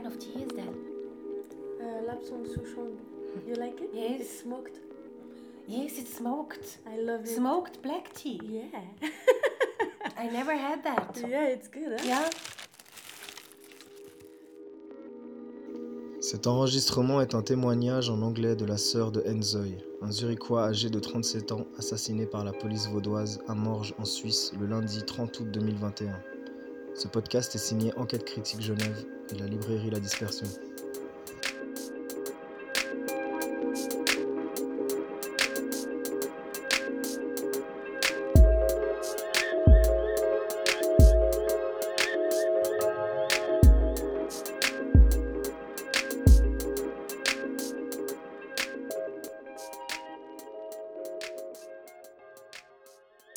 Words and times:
kind 0.00 0.12
of 0.12 0.18
tea 0.20 0.42
is 0.42 0.52
that? 0.60 0.74
Uh, 1.82 2.00
Lapsang 2.08 2.46
Souchong. 2.46 2.94
You 3.46 3.54
like 3.56 3.80
it? 3.80 3.90
Yes. 3.92 4.20
It's 4.20 4.40
smoked. 4.42 4.78
Yes, 5.66 5.98
it's 5.98 6.14
smoked. 6.14 6.78
I 6.86 6.96
love 6.98 7.22
it. 7.24 7.28
Smoked 7.28 7.82
black 7.82 8.14
tea. 8.14 8.40
Yeah. 8.44 8.80
I 10.16 10.28
never 10.28 10.56
had 10.56 10.84
that. 10.84 11.18
yeah, 11.28 11.46
it's 11.46 11.68
good, 11.68 11.98
huh? 11.98 12.06
Yeah. 12.06 12.30
Cet 16.20 16.46
enregistrement 16.46 17.20
est 17.20 17.34
un 17.34 17.42
témoignage 17.42 18.10
en 18.10 18.22
anglais 18.22 18.54
de 18.54 18.66
la 18.66 18.76
sœur 18.76 19.10
de 19.10 19.22
Enzoy, 19.26 19.78
un 20.02 20.12
Zurichois 20.12 20.62
âgé 20.62 20.90
de 20.90 21.00
37 21.00 21.52
ans 21.52 21.66
assassiné 21.78 22.26
par 22.26 22.44
la 22.44 22.52
police 22.52 22.86
vaudoise 22.86 23.40
à 23.48 23.54
Morges 23.54 23.94
en 23.98 24.04
Suisse 24.04 24.52
le 24.60 24.66
lundi 24.66 25.02
30 25.04 25.40
août 25.40 25.50
2021. 25.50 26.12
Ce 26.98 27.06
podcast 27.06 27.54
est 27.54 27.58
signé 27.58 27.96
Enquête 27.96 28.24
Critique 28.24 28.60
Genève 28.60 29.06
et 29.30 29.38
la 29.38 29.46
librairie 29.46 29.88
La 29.88 30.00
Dispersion. 30.00 30.48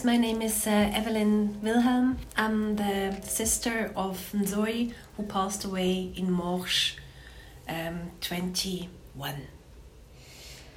My 0.03 0.17
name 0.17 0.41
is 0.41 0.65
uh, 0.65 0.71
Evelyn 0.71 1.59
Wilhem. 1.61 2.15
I'm 2.35 2.75
the 2.75 3.21
sister 3.21 3.91
of 3.95 4.31
Nzoy, 4.33 4.93
who 5.15 5.23
passed 5.23 5.63
away 5.63 6.11
in 6.15 6.31
Morges 6.31 6.95
um, 7.69 8.09
21. 8.19 9.35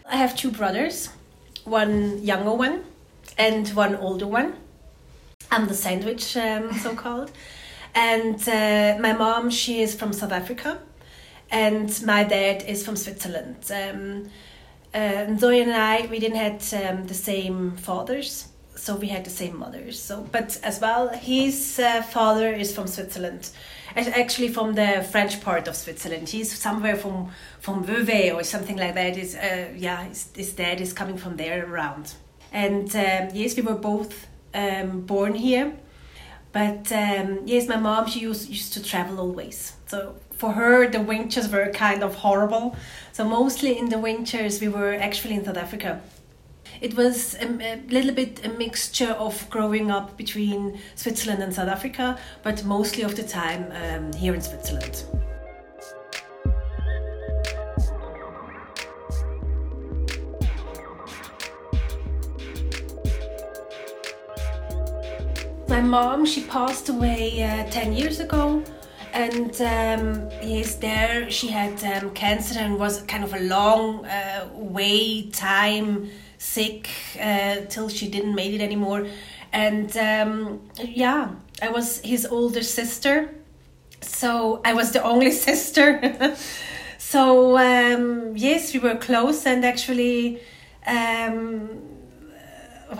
I 0.06 0.16
have 0.16 0.36
two 0.36 0.50
brothers, 0.50 1.08
one 1.64 2.22
younger 2.22 2.52
one 2.52 2.84
and 3.38 3.66
one 3.68 3.96
older 3.96 4.26
one. 4.26 4.56
I'm 5.50 5.68
the 5.68 5.74
sandwich, 5.74 6.36
um, 6.36 6.72
so 6.82 6.94
called. 6.94 7.32
And 7.94 8.46
uh, 8.46 8.98
my 9.00 9.14
mom, 9.14 9.48
she 9.48 9.80
is 9.80 9.94
from 9.94 10.12
South 10.12 10.32
Africa, 10.32 10.80
and 11.50 11.88
my 12.04 12.24
dad 12.24 12.64
is 12.64 12.84
from 12.84 12.96
Switzerland. 12.96 13.70
Um, 13.70 14.28
uh, 14.92 15.24
Nzoy 15.32 15.62
and 15.62 15.72
I, 15.72 16.06
we 16.10 16.18
didn't 16.18 16.36
have 16.36 16.74
um, 16.84 17.06
the 17.06 17.14
same 17.14 17.76
fathers 17.76 18.48
so 18.76 18.96
we 18.96 19.08
had 19.08 19.24
the 19.24 19.30
same 19.30 19.58
mothers. 19.58 20.00
So, 20.00 20.26
but 20.32 20.58
as 20.62 20.80
well, 20.80 21.08
his 21.08 21.78
uh, 21.78 22.02
father 22.02 22.52
is 22.52 22.74
from 22.74 22.86
Switzerland, 22.86 23.50
Ac- 23.96 24.10
actually 24.10 24.48
from 24.48 24.74
the 24.74 25.06
French 25.10 25.40
part 25.40 25.68
of 25.68 25.76
Switzerland. 25.76 26.28
He's 26.28 26.56
somewhere 26.58 26.96
from 26.96 27.30
from 27.60 27.84
Vevey 27.84 28.30
or 28.30 28.42
something 28.42 28.76
like 28.76 28.94
that. 28.94 29.16
Is 29.16 29.34
uh, 29.36 29.68
yeah, 29.76 30.04
his, 30.04 30.30
his 30.34 30.52
dad 30.52 30.80
is 30.80 30.92
coming 30.92 31.16
from 31.16 31.36
there 31.36 31.66
around. 31.66 32.14
And 32.52 32.94
um, 32.94 33.28
yes, 33.32 33.56
we 33.56 33.62
were 33.62 33.74
both 33.74 34.26
um, 34.54 35.00
born 35.00 35.34
here, 35.34 35.72
but 36.52 36.92
um, 36.92 37.40
yes, 37.46 37.68
my 37.68 37.76
mom 37.76 38.06
she 38.06 38.20
used 38.20 38.48
used 38.48 38.72
to 38.74 38.82
travel 38.82 39.18
always. 39.20 39.72
So 39.86 40.16
for 40.32 40.52
her, 40.52 40.88
the 40.88 41.00
winters 41.00 41.48
were 41.48 41.70
kind 41.70 42.02
of 42.02 42.16
horrible. 42.16 42.76
So 43.12 43.24
mostly 43.24 43.78
in 43.78 43.88
the 43.88 43.98
winters, 43.98 44.60
we 44.60 44.68
were 44.68 44.94
actually 44.94 45.34
in 45.34 45.44
South 45.44 45.56
Africa 45.56 46.00
it 46.80 46.96
was 46.96 47.34
a, 47.34 47.46
a, 47.46 47.82
little 47.88 48.14
bit 48.14 48.44
a 48.44 48.48
mixture 48.48 49.12
of 49.12 49.48
growing 49.50 49.90
up 49.90 50.16
between 50.16 50.78
Switzerland 50.94 51.42
and 51.42 51.54
South 51.54 51.68
Africa, 51.68 52.18
but 52.42 52.64
mostly 52.64 53.02
of 53.02 53.16
the 53.16 53.22
time 53.22 53.72
um, 53.72 54.12
here 54.12 54.34
in 54.34 54.40
Switzerland. 54.40 55.04
My 65.68 65.80
mom, 65.80 66.24
she 66.24 66.44
passed 66.44 66.88
away 66.88 67.42
uh, 67.42 67.68
10 67.70 67.94
years 67.94 68.20
ago 68.20 68.62
and 69.14 69.60
um, 69.60 70.28
yes, 70.42 70.74
there 70.74 71.30
she 71.30 71.48
had 71.48 71.82
um, 71.84 72.10
cancer 72.10 72.58
and 72.58 72.78
was 72.78 73.02
kind 73.02 73.22
of 73.22 73.32
a 73.32 73.40
long 73.40 74.04
uh, 74.04 74.48
way 74.52 75.30
time 75.30 76.10
sick 76.54 76.88
uh, 77.20 77.56
till 77.68 77.88
she 77.88 78.06
didn't 78.08 78.34
make 78.34 78.52
it 78.52 78.60
anymore. 78.60 79.06
And 79.52 79.90
um, 79.96 80.60
yeah 80.78 81.22
i 81.62 81.68
was 81.68 82.00
his 82.12 82.26
older 82.26 82.62
sister. 82.62 83.14
So 84.00 84.60
i 84.64 84.72
was 84.74 84.88
the 84.92 85.02
only 85.02 85.30
sister. 85.48 85.86
So 86.98 87.22
um, 87.58 88.36
yes 88.36 88.72
we 88.74 88.80
were 88.80 88.96
close 89.08 89.46
and 89.46 89.64
actually 89.64 90.40
um, 90.86 91.68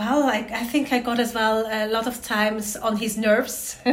well 0.00 0.22
I, 0.36 0.40
I 0.62 0.64
think 0.72 0.92
i 0.92 0.98
got 1.00 1.18
as 1.20 1.32
well 1.34 1.56
a 1.80 1.86
lot 1.96 2.06
of 2.06 2.16
times 2.22 2.76
on 2.76 2.96
his 2.96 3.16
nerves. 3.16 3.76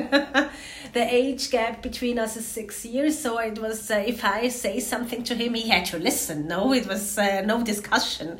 The 0.93 1.07
age 1.21 1.51
gap 1.51 1.81
between 1.81 2.19
us 2.19 2.35
is 2.35 2.45
six 2.45 2.83
years 2.85 3.17
so 3.17 3.37
it 3.39 3.57
was 3.65 3.89
uh, 3.89 4.03
if 4.13 4.19
i 4.25 4.49
say 4.49 4.75
something 4.81 5.23
to 5.29 5.33
him 5.41 5.53
he 5.53 5.69
had 5.69 5.85
to 5.91 5.97
listen. 6.09 6.47
No 6.47 6.73
it 6.73 6.85
was 6.85 7.17
uh, 7.17 7.41
no 7.51 7.63
discussion 7.63 8.39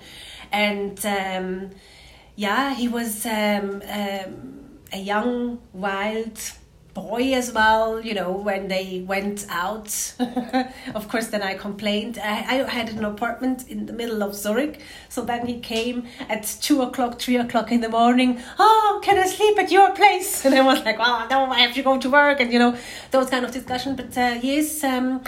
and 0.52 1.04
um, 1.06 1.72
yeah, 2.36 2.74
he 2.74 2.88
was 2.88 3.26
um, 3.26 3.82
um, 3.88 4.80
a 4.92 4.98
young, 4.98 5.60
wild 5.74 6.40
boy 6.94 7.34
as 7.34 7.52
well. 7.52 8.02
You 8.02 8.14
know, 8.14 8.32
when 8.32 8.68
they 8.68 9.04
went 9.06 9.46
out, 9.50 10.14
of 10.94 11.08
course, 11.08 11.28
then 11.28 11.42
I 11.42 11.56
complained. 11.56 12.18
I, 12.22 12.64
I 12.64 12.70
had 12.70 12.90
an 12.90 13.06
apartment 13.06 13.68
in 13.70 13.86
the 13.86 13.94
middle 13.94 14.24
of 14.24 14.36
Zurich, 14.36 14.82
so 15.10 15.24
then 15.24 15.46
he 15.46 15.60
came 15.60 16.06
at 16.30 16.44
two 16.62 16.82
o'clock, 16.82 17.20
three 17.20 17.38
o'clock 17.38 17.72
in 17.72 17.82
the 17.82 17.90
morning. 17.90 18.42
Oh, 18.60 19.00
can 19.04 19.18
I 19.18 19.28
sleep 19.28 19.58
at 19.58 19.72
your 19.72 19.92
place? 19.92 20.46
And 20.52 20.56
I 20.56 20.62
was 20.62 20.84
like, 20.84 21.00
well, 21.00 21.28
no, 21.30 21.46
I 21.46 21.60
have 21.60 21.74
to 21.76 21.84
go 21.84 21.98
to 21.98 22.10
work, 22.10 22.40
and 22.40 22.52
you 22.52 22.60
know, 22.60 22.76
those 23.12 23.30
kind 23.30 23.46
of 23.46 23.52
discussion. 23.52 23.96
But 23.96 24.18
uh, 24.18 24.40
yes, 24.42 24.84
um, 24.84 25.22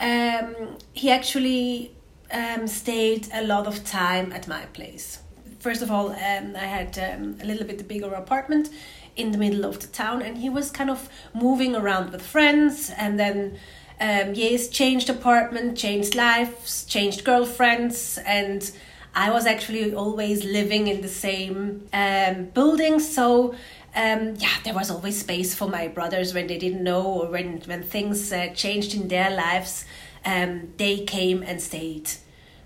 um, 0.00 0.78
he 0.92 1.10
actually 1.10 1.92
um, 2.32 2.66
stayed 2.66 3.28
a 3.32 3.44
lot 3.44 3.66
of 3.66 3.84
time 3.84 4.32
at 4.32 4.48
my 4.48 4.64
place. 4.72 5.18
First 5.58 5.82
of 5.82 5.90
all, 5.90 6.10
um, 6.10 6.56
I 6.56 6.66
had 6.66 6.98
um, 6.98 7.36
a 7.40 7.44
little 7.44 7.66
bit 7.66 7.86
bigger 7.86 8.12
apartment 8.14 8.68
in 9.14 9.30
the 9.30 9.38
middle 9.38 9.64
of 9.64 9.80
the 9.80 9.86
town, 9.86 10.22
and 10.22 10.38
he 10.38 10.48
was 10.48 10.70
kind 10.70 10.90
of 10.90 11.08
moving 11.34 11.76
around 11.76 12.10
with 12.10 12.22
friends, 12.22 12.90
and 12.96 13.18
then 13.18 13.58
um, 14.00 14.34
yes, 14.34 14.68
changed 14.68 15.08
apartment, 15.08 15.78
changed 15.78 16.14
lives, 16.14 16.84
changed 16.84 17.24
girlfriends, 17.24 18.18
and 18.26 18.70
I 19.14 19.30
was 19.30 19.46
actually 19.46 19.94
always 19.94 20.44
living 20.44 20.88
in 20.88 21.02
the 21.02 21.08
same 21.08 21.86
um, 21.92 22.46
building, 22.46 22.98
so. 22.98 23.54
Um, 23.94 24.36
yeah, 24.38 24.54
there 24.64 24.72
was 24.72 24.90
always 24.90 25.20
space 25.20 25.54
for 25.54 25.68
my 25.68 25.86
brothers 25.86 26.32
when 26.32 26.46
they 26.46 26.56
didn't 26.56 26.82
know 26.82 27.02
or 27.02 27.26
when 27.26 27.60
when 27.66 27.82
things 27.82 28.32
uh, 28.32 28.46
changed 28.54 28.94
in 28.94 29.08
their 29.08 29.28
lives. 29.28 29.84
Um, 30.24 30.72
they 30.76 31.04
came 31.04 31.42
and 31.42 31.60
stayed 31.60 32.10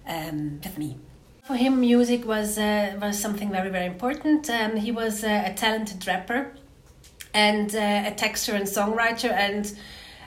um, 0.06 0.60
with 0.62 0.78
me. 0.78 0.96
For 1.44 1.54
him, 1.54 1.80
music 1.80 2.26
was 2.26 2.58
uh, 2.58 2.98
was 3.00 3.18
something 3.18 3.50
very 3.50 3.70
very 3.70 3.86
important. 3.86 4.50
Um, 4.50 4.76
he 4.76 4.90
was 4.90 5.24
uh, 5.24 5.44
a 5.46 5.54
talented 5.54 6.06
rapper 6.06 6.52
and 7.32 7.74
uh, 7.74 8.10
a 8.10 8.12
texter 8.12 8.54
and 8.54 8.66
songwriter, 8.66 9.30
and 9.30 9.64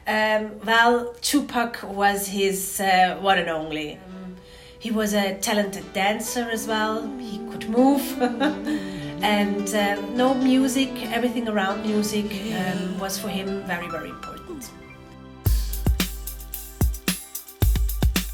um, 0.07 0.59
well, 0.65 1.13
Tupac 1.21 1.83
was 1.83 2.27
his 2.27 2.79
uh, 2.79 3.17
one 3.21 3.37
and 3.37 3.49
only. 3.49 3.95
Um, 3.95 4.35
he 4.79 4.91
was 4.91 5.13
a 5.13 5.37
talented 5.39 5.91
dancer 5.93 6.49
as 6.49 6.67
well. 6.67 7.05
He 7.17 7.37
could 7.49 7.69
move. 7.69 8.01
and 9.21 9.73
uh, 9.75 10.01
no 10.13 10.33
music, 10.33 10.89
everything 11.11 11.49
around 11.49 11.85
music 11.85 12.25
um, 12.55 12.97
was 12.99 13.19
for 13.19 13.27
him 13.27 13.63
very, 13.65 13.89
very 13.89 14.09
important. 14.09 14.38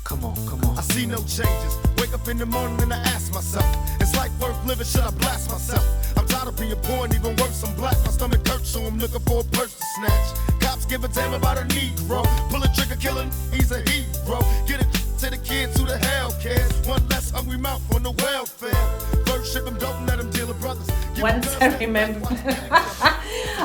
Come 0.06 0.24
on, 0.24 0.36
come 0.48 0.64
on. 0.66 0.78
I 0.78 0.82
see 0.82 1.08
no 1.08 1.18
changes. 1.18 1.74
Wake 1.98 2.14
up 2.14 2.28
in 2.28 2.38
the 2.38 2.46
morning 2.46 2.80
and 2.84 2.94
I 2.94 2.98
ask 3.16 3.34
myself, 3.34 3.66
is 4.00 4.16
life 4.16 4.32
worth 4.40 4.64
living? 4.66 4.86
Should 4.86 5.02
I 5.02 5.10
blast 5.10 5.50
myself? 5.50 5.84
I'm 6.16 6.28
tired 6.28 6.48
of 6.48 6.60
being 6.60 6.76
poor 6.84 7.06
and 7.06 7.16
even 7.16 7.36
worse, 7.38 7.64
I'm 7.64 7.76
black. 7.76 7.98
My 8.06 8.12
stomach 8.12 8.48
hurts, 8.48 8.70
so 8.70 8.82
I'm 8.84 9.00
looking 9.00 9.20
for 9.22 9.42
a 9.42 9.44
purse 9.46 9.74
to 9.74 9.86
snatch. 9.98 10.62
Cops 10.62 10.86
give 10.86 11.04
a 11.04 11.08
damn 11.08 11.34
about 11.34 11.58
a 11.58 11.62
Negro. 11.62 12.24
Pull 12.52 12.62
a 12.62 12.68
trigger, 12.76 12.96
killing, 12.98 13.32
he's 13.52 13.72
a 13.72 13.82
hero. 13.90 14.40
Get 14.68 14.82
it 14.82 14.88
to 15.20 15.30
the 15.32 15.38
kids 15.44 15.80
who 15.80 15.88
the 15.88 15.98
hell 15.98 16.32
cares. 16.40 16.72
One 16.88 17.08
less 17.10 17.32
hungry 17.32 17.58
mouth 17.58 17.82
on 17.96 18.04
the 18.04 18.12
welfare. 18.12 18.86
First 19.26 19.54
ship 19.54 19.66
them, 19.66 19.78
don't 19.80 20.06
let 20.06 20.20
them 20.20 20.30
deal 20.30 20.48
with 20.48 20.62
brothers. 20.62 20.88
Give 21.16 21.26
'em 21.26 21.42
Once 21.42 21.58
I 21.60 21.76
remember. 21.80 22.28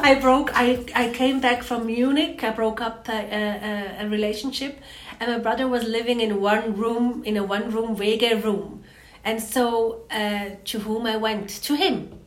I 0.02 0.14
broke. 0.20 0.50
I 0.54 0.84
I 0.94 1.10
came 1.10 1.40
back 1.40 1.62
from 1.62 1.86
Munich. 1.86 2.42
I 2.42 2.50
broke 2.50 2.80
up 2.80 3.08
a, 3.08 3.12
a, 3.12 3.16
uh, 3.18 4.02
uh, 4.02 4.04
a 4.06 4.08
relationship, 4.08 4.80
and 5.20 5.30
my 5.30 5.38
brother 5.38 5.68
was 5.68 5.84
living 5.84 6.20
in 6.20 6.40
one 6.40 6.76
room 6.76 7.22
in 7.24 7.36
a 7.36 7.44
one 7.44 7.70
room 7.70 7.94
WG 7.94 8.42
room, 8.42 8.82
and 9.22 9.40
so 9.40 10.02
uh, 10.10 10.50
to 10.64 10.80
whom 10.80 11.06
I 11.06 11.16
went 11.16 11.50
to 11.64 11.76
him, 11.76 12.18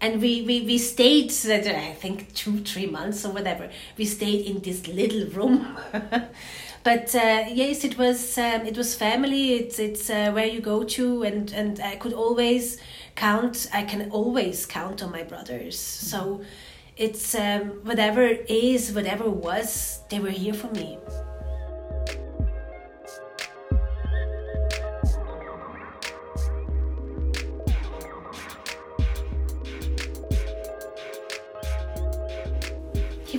and 0.00 0.20
we 0.20 0.42
we 0.42 0.62
we 0.62 0.76
stayed. 0.76 1.30
I 1.30 1.92
think 1.92 2.34
two 2.34 2.58
three 2.64 2.86
months 2.86 3.24
or 3.24 3.32
whatever. 3.32 3.70
We 3.96 4.04
stayed 4.04 4.46
in 4.46 4.60
this 4.60 4.88
little 4.88 5.26
room. 5.28 5.76
but 6.82 7.14
uh, 7.14 7.44
yes, 7.52 7.84
it 7.84 7.96
was 7.96 8.36
um, 8.36 8.66
it 8.66 8.76
was 8.76 8.96
family. 8.96 9.54
It's 9.54 9.78
it's 9.78 10.10
uh, 10.10 10.32
where 10.32 10.46
you 10.46 10.60
go 10.60 10.82
to, 10.82 11.22
and 11.22 11.52
and 11.52 11.80
I 11.80 11.94
could 11.96 12.12
always 12.12 12.78
count. 13.14 13.68
I 13.72 13.84
can 13.84 14.10
always 14.10 14.66
count 14.66 15.04
on 15.04 15.12
my 15.12 15.22
brothers. 15.22 15.78
So 15.78 16.42
it's 16.96 17.34
um, 17.36 17.80
whatever 17.84 18.22
is, 18.26 18.92
whatever 18.92 19.30
was, 19.30 20.00
they 20.10 20.18
were 20.18 20.30
here 20.30 20.52
for 20.52 20.68
me. 20.72 20.98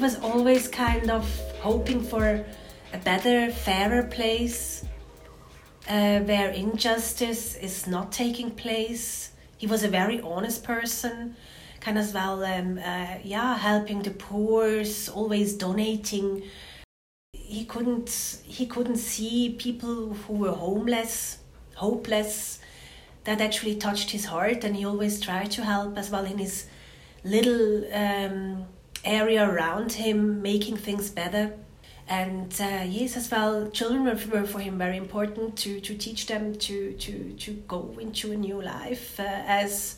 Was 0.02 0.20
always 0.20 0.68
kind 0.68 1.12
of 1.12 1.30
hoping 1.60 2.02
for 2.02 2.44
a 2.92 2.98
better, 2.98 3.52
fairer 3.52 4.02
place 4.04 4.84
uh, 5.88 6.20
where 6.22 6.50
injustice 6.50 7.56
is 7.56 7.86
not 7.86 8.12
taking 8.12 8.50
place. 8.50 9.32
He 9.58 9.68
was 9.68 9.84
a 9.84 9.88
very 9.88 10.20
honest 10.22 10.64
person, 10.64 11.36
kind 11.82 12.00
of 12.00 12.12
well, 12.16 12.44
um, 12.44 12.80
uh, 12.80 13.18
yeah, 13.24 13.56
helping 13.58 14.02
the 14.02 14.10
poor, 14.10 14.84
always 15.14 15.54
donating. 15.54 16.44
He 17.34 17.66
couldn't 17.66 18.40
he 18.44 18.66
couldn't 18.66 18.98
see 18.98 19.56
people 19.60 20.14
who 20.14 20.34
were 20.34 20.52
homeless, 20.54 21.38
hopeless. 21.76 22.60
That 23.26 23.40
actually 23.40 23.76
touched 23.76 24.10
his 24.10 24.26
heart, 24.26 24.64
and 24.64 24.76
he 24.76 24.84
always 24.84 25.22
tried 25.22 25.52
to 25.52 25.64
help 25.64 25.96
as 25.96 26.10
well 26.10 26.26
in 26.26 26.40
his 26.40 26.66
little 27.24 27.86
um, 27.94 28.66
area 29.04 29.48
around 29.48 29.94
him, 29.94 30.42
making 30.42 30.78
things 30.78 31.10
better. 31.10 31.54
And 32.08 32.54
uh, 32.60 32.84
yes 32.88 33.16
as 33.16 33.32
well 33.32 33.70
children 33.70 34.04
were, 34.04 34.46
for 34.46 34.60
him 34.60 34.78
very 34.78 34.98
important 34.98 35.58
to, 35.60 35.80
to 35.80 35.96
teach 35.96 36.28
them 36.28 36.56
to, 36.56 36.94
to, 36.94 37.34
to 37.34 37.52
go 37.68 37.96
into 38.00 38.32
a 38.32 38.36
new 38.36 38.62
life 38.62 39.20
uh, 39.20 39.24
as 39.24 39.98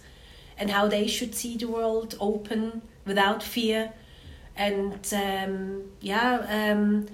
and 0.57 0.69
how 0.69 0.87
they 0.87 1.07
should 1.07 1.33
see 1.33 1.57
the 1.57 1.67
world 1.67 2.15
open 2.19 2.83
without 3.05 3.41
fear. 3.41 3.93
And 4.55 5.11
um, 5.13 5.85
yeah 6.01 6.71
um, 6.71 7.07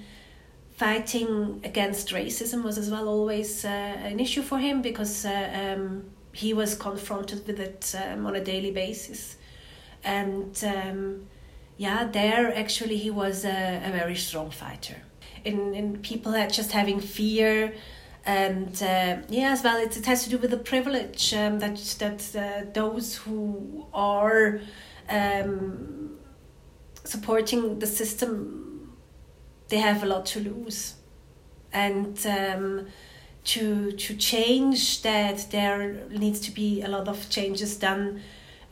fighting 0.76 1.62
against 1.64 2.10
racism 2.10 2.64
was 2.64 2.78
as 2.78 2.90
well 2.90 3.08
always 3.08 3.64
uh, 3.64 3.68
an 3.68 4.20
issue 4.20 4.42
for 4.42 4.60
him 4.60 4.82
because 4.82 5.26
uh, 5.26 5.76
um, 5.78 6.04
he 6.34 6.54
was 6.54 6.76
confronted 6.76 7.46
with 7.48 7.60
it 7.60 7.96
um, 8.02 8.26
on 8.26 8.36
a 8.36 8.44
daily 8.44 8.72
basis. 8.72 9.38
And 10.04 10.62
um, 10.66 11.28
yeah, 11.80 12.04
there 12.04 12.54
actually 12.54 12.98
he 12.98 13.10
was 13.10 13.46
a, 13.46 13.82
a 13.86 13.92
very 13.92 14.16
strong 14.16 14.52
fighter. 14.52 14.98
In 15.46 15.74
in 15.74 16.00
people 16.00 16.34
that 16.34 16.52
just 16.52 16.74
having 16.74 17.00
fear, 17.00 17.74
and 18.26 18.74
uh, 18.84 19.16
yeah, 19.30 19.54
as 19.54 19.64
well, 19.64 19.78
it, 19.78 19.96
it 19.96 20.06
has 20.06 20.26
to 20.26 20.30
do 20.30 20.38
with 20.38 20.52
the 20.52 20.58
privilege 20.58 21.34
um, 21.34 21.60
that 21.60 21.78
that 22.00 22.22
uh, 22.36 22.70
those 22.74 23.16
who 23.16 23.88
are 23.94 24.60
um, 25.10 26.18
supporting 27.06 27.80
the 27.80 27.88
system, 27.88 28.98
they 29.70 29.78
have 29.78 30.04
a 30.04 30.06
lot 30.06 30.26
to 30.28 30.40
lose, 30.42 30.96
and. 31.72 32.26
Um, 32.28 32.88
to 33.42 33.94
to 33.94 34.16
change 34.18 35.02
that 35.02 35.50
there 35.50 36.06
needs 36.10 36.42
to 36.42 36.52
be 36.52 36.82
a 36.82 36.90
lot 36.90 37.08
of 37.08 37.30
changes 37.30 37.78
done 37.78 38.22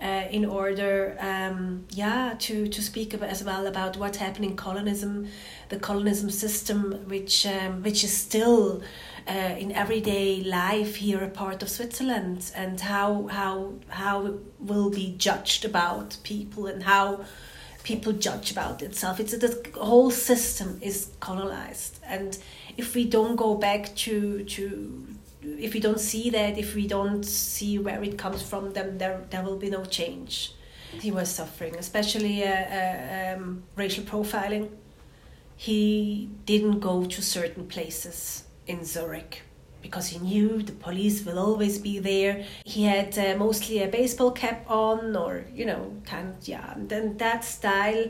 uh, 0.02 0.26
in 0.30 0.46
order 0.46 1.18
um, 1.20 1.86
yeah 1.90 2.36
to 2.40 2.68
to 2.68 2.82
speak 2.82 3.14
as 3.14 3.44
well 3.44 3.68
about 3.68 3.98
what's 3.98 4.18
happening 4.18 4.52
in 4.52 4.56
colonism 4.56 5.28
the 5.70 5.80
colonism 5.80 6.30
system 6.30 7.04
which 7.08 7.46
um, 7.46 7.84
which 7.84 8.04
is 8.04 8.16
still 8.16 8.82
uh, 9.28 9.56
in 9.58 9.72
everyday 9.72 10.42
life 10.44 10.96
here 10.96 11.24
a 11.24 11.30
part 11.30 11.62
of 11.62 11.70
Switzerland 11.70 12.52
and 12.56 12.80
how 12.80 13.28
how 13.28 13.74
how 13.90 14.36
will 14.60 14.90
be 14.90 15.16
judged 15.18 15.66
about 15.66 16.18
people 16.24 16.68
and 16.68 16.84
how 16.84 17.26
people 17.88 18.12
judge 18.12 18.52
about 18.52 18.82
itself. 18.82 19.20
It's 19.20 19.38
the 19.38 19.72
whole 19.76 20.12
system 20.12 20.78
is 20.82 21.10
colonized. 21.22 22.00
And 22.06 22.38
if 22.76 22.96
we 22.96 23.06
don't 23.06 23.38
go 23.38 23.56
back 23.56 23.96
to 23.96 24.44
to 24.44 25.08
if 25.60 25.74
we 25.74 25.80
don't 25.80 26.00
see 26.00 26.30
that, 26.32 26.58
if 26.58 26.76
we 26.76 26.88
don't 26.88 27.24
see 27.24 27.80
where 27.80 28.04
it 28.04 28.18
comes 28.18 28.42
from, 28.42 28.74
then 28.74 28.98
there 28.98 29.22
there 29.30 29.44
will 29.44 29.58
be 29.58 29.70
no 29.70 29.86
change. 29.86 30.54
He 31.02 31.12
was 31.12 31.30
suffering, 31.30 31.76
especially 31.76 32.44
uh, 32.44 32.50
uh, 32.50 33.36
um, 33.36 33.64
racial 33.76 34.04
profiling. 34.04 34.70
He 35.56 36.30
didn't 36.46 36.80
go 36.80 37.06
to 37.06 37.22
certain 37.22 37.68
places 37.68 38.44
in 38.68 38.86
Zurich 38.86 39.42
because 39.82 40.08
he 40.08 40.20
knew 40.20 40.62
the 40.62 40.72
police 40.72 41.26
will 41.26 41.40
always 41.40 41.78
be 41.78 42.00
there. 42.00 42.46
He 42.66 42.84
had 42.84 43.18
uh, 43.18 43.36
mostly 43.38 43.84
a 43.84 43.88
baseball 43.88 44.32
cap 44.32 44.70
on, 44.70 45.16
or 45.16 45.46
you 45.54 45.66
know, 45.66 45.94
kind 46.06 46.30
of, 46.30 46.48
yeah. 46.48 46.74
And 46.74 46.90
then 46.90 47.18
that 47.18 47.44
style, 47.44 48.06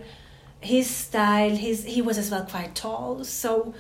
his 0.60 0.90
style, 0.90 1.56
his 1.56 1.86
he 1.86 2.02
was 2.02 2.18
as 2.18 2.32
well 2.32 2.46
quite 2.46 2.76
tall, 2.76 3.24
so 3.24 3.74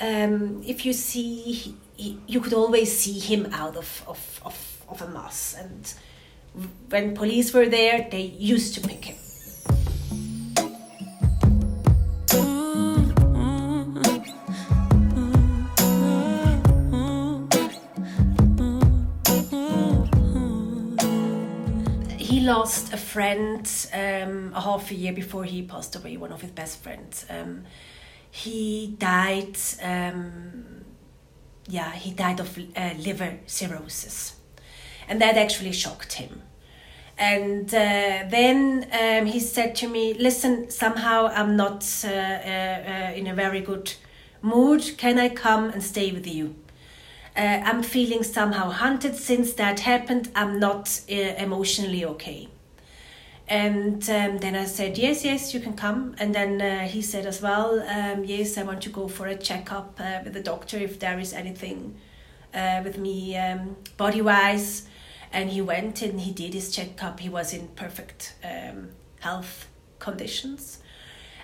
um, 0.00 0.62
if 0.66 0.84
you 0.84 0.92
see, 0.92 1.76
he, 1.96 2.18
you 2.26 2.40
could 2.40 2.52
always 2.52 2.96
see 2.96 3.18
him 3.18 3.48
out 3.52 3.76
of, 3.76 4.04
of, 4.06 4.40
of, 4.44 4.84
of 4.88 5.02
a 5.02 5.08
mass. 5.08 5.54
And 5.58 5.94
when 6.88 7.14
police 7.14 7.52
were 7.52 7.66
there, 7.66 8.08
they 8.10 8.22
used 8.22 8.74
to 8.74 8.80
pick 8.80 9.04
him. 9.04 9.16
he 22.18 22.40
lost 22.40 22.92
a 22.92 22.96
friend 22.96 23.70
um, 23.92 24.52
a 24.54 24.60
half 24.60 24.90
a 24.90 24.94
year 24.94 25.12
before 25.12 25.44
he 25.44 25.62
passed 25.62 25.94
away, 25.94 26.16
one 26.16 26.32
of 26.32 26.40
his 26.40 26.50
best 26.50 26.82
friends. 26.82 27.24
Um, 27.30 27.64
he 28.30 28.96
died 28.98 29.56
um, 29.80 30.84
yeah 31.68 31.92
he 31.92 32.10
died 32.12 32.40
of 32.40 32.58
uh, 32.58 32.90
liver 32.98 33.38
cirrhosis. 33.46 34.34
And 35.08 35.20
that 35.20 35.36
actually 35.36 35.72
shocked 35.72 36.14
him. 36.14 36.42
And 37.18 37.68
uh, 37.68 38.24
then 38.30 38.88
um, 38.92 39.26
he 39.26 39.38
said 39.38 39.74
to 39.76 39.88
me 39.88 40.14
listen 40.14 40.70
somehow 40.70 41.28
i'm 41.28 41.56
not 41.56 41.84
uh, 42.04 42.08
uh, 42.08 42.10
uh 42.10 43.12
in 43.14 43.26
a 43.26 43.34
very 43.34 43.60
good 43.60 43.92
mood. 44.42 44.82
Can 44.98 45.18
i 45.18 45.28
come 45.28 45.70
and 45.70 45.82
stay 45.82 46.12
with 46.12 46.26
you? 46.26 46.54
Uh, 47.36 47.60
i'm 47.64 47.82
feeling 47.82 48.22
somehow 48.22 48.70
hunted. 48.70 49.14
Since 49.16 49.54
that 49.54 49.80
happened 49.80 50.30
i'm 50.34 50.58
not 50.58 51.00
emotionally 51.08 52.04
okay 52.04 52.48
and 53.46 54.02
um, 54.08 54.38
then 54.38 54.56
I 54.56 54.64
said, 54.64 54.96
yes, 54.96 55.24
yes, 55.24 55.52
you 55.52 55.60
can 55.60 55.74
come. 55.74 56.14
And 56.18 56.34
then 56.34 56.62
uh, 56.62 56.88
he 56.88 57.02
said 57.02 57.26
as 57.26 57.42
well, 57.42 57.80
um, 57.80 58.24
yes, 58.24 58.56
I 58.56 58.62
want 58.62 58.82
to 58.82 58.88
go 58.88 59.06
for 59.06 59.26
a 59.26 59.36
checkup 59.36 60.00
uh, 60.00 60.20
with 60.24 60.32
the 60.32 60.40
doctor 60.40 60.78
if 60.78 60.98
there 60.98 61.18
is 61.18 61.34
anything 61.34 61.96
uh, 62.54 62.80
with 62.82 62.96
me 62.96 63.36
um, 63.36 63.76
body 63.98 64.22
wise. 64.22 64.88
And 65.30 65.50
he 65.50 65.60
went 65.60 66.00
and 66.00 66.20
he 66.20 66.32
did 66.32 66.54
his 66.54 66.74
checkup. 66.74 67.20
He 67.20 67.28
was 67.28 67.52
in 67.52 67.68
perfect 67.68 68.34
um, 68.42 68.90
health 69.20 69.68
conditions. 69.98 70.78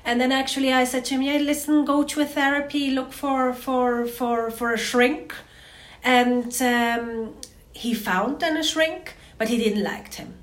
And 0.02 0.18
then 0.18 0.32
actually 0.32 0.72
I 0.72 0.84
said 0.84 1.04
to 1.06 1.14
him, 1.14 1.22
yeah, 1.22 1.36
listen, 1.36 1.84
go 1.84 2.02
to 2.04 2.22
a 2.22 2.24
therapy, 2.24 2.90
look 2.92 3.12
for 3.12 3.52
for 3.52 4.06
for 4.06 4.50
for 4.50 4.72
a 4.72 4.78
shrink. 4.78 5.34
And 6.02 6.50
um, 6.62 7.34
he 7.74 7.92
found 7.92 8.40
then 8.40 8.56
a 8.56 8.62
shrink, 8.62 9.16
but 9.36 9.48
he 9.48 9.58
didn't 9.58 9.82
like 9.82 10.14
him 10.14 10.39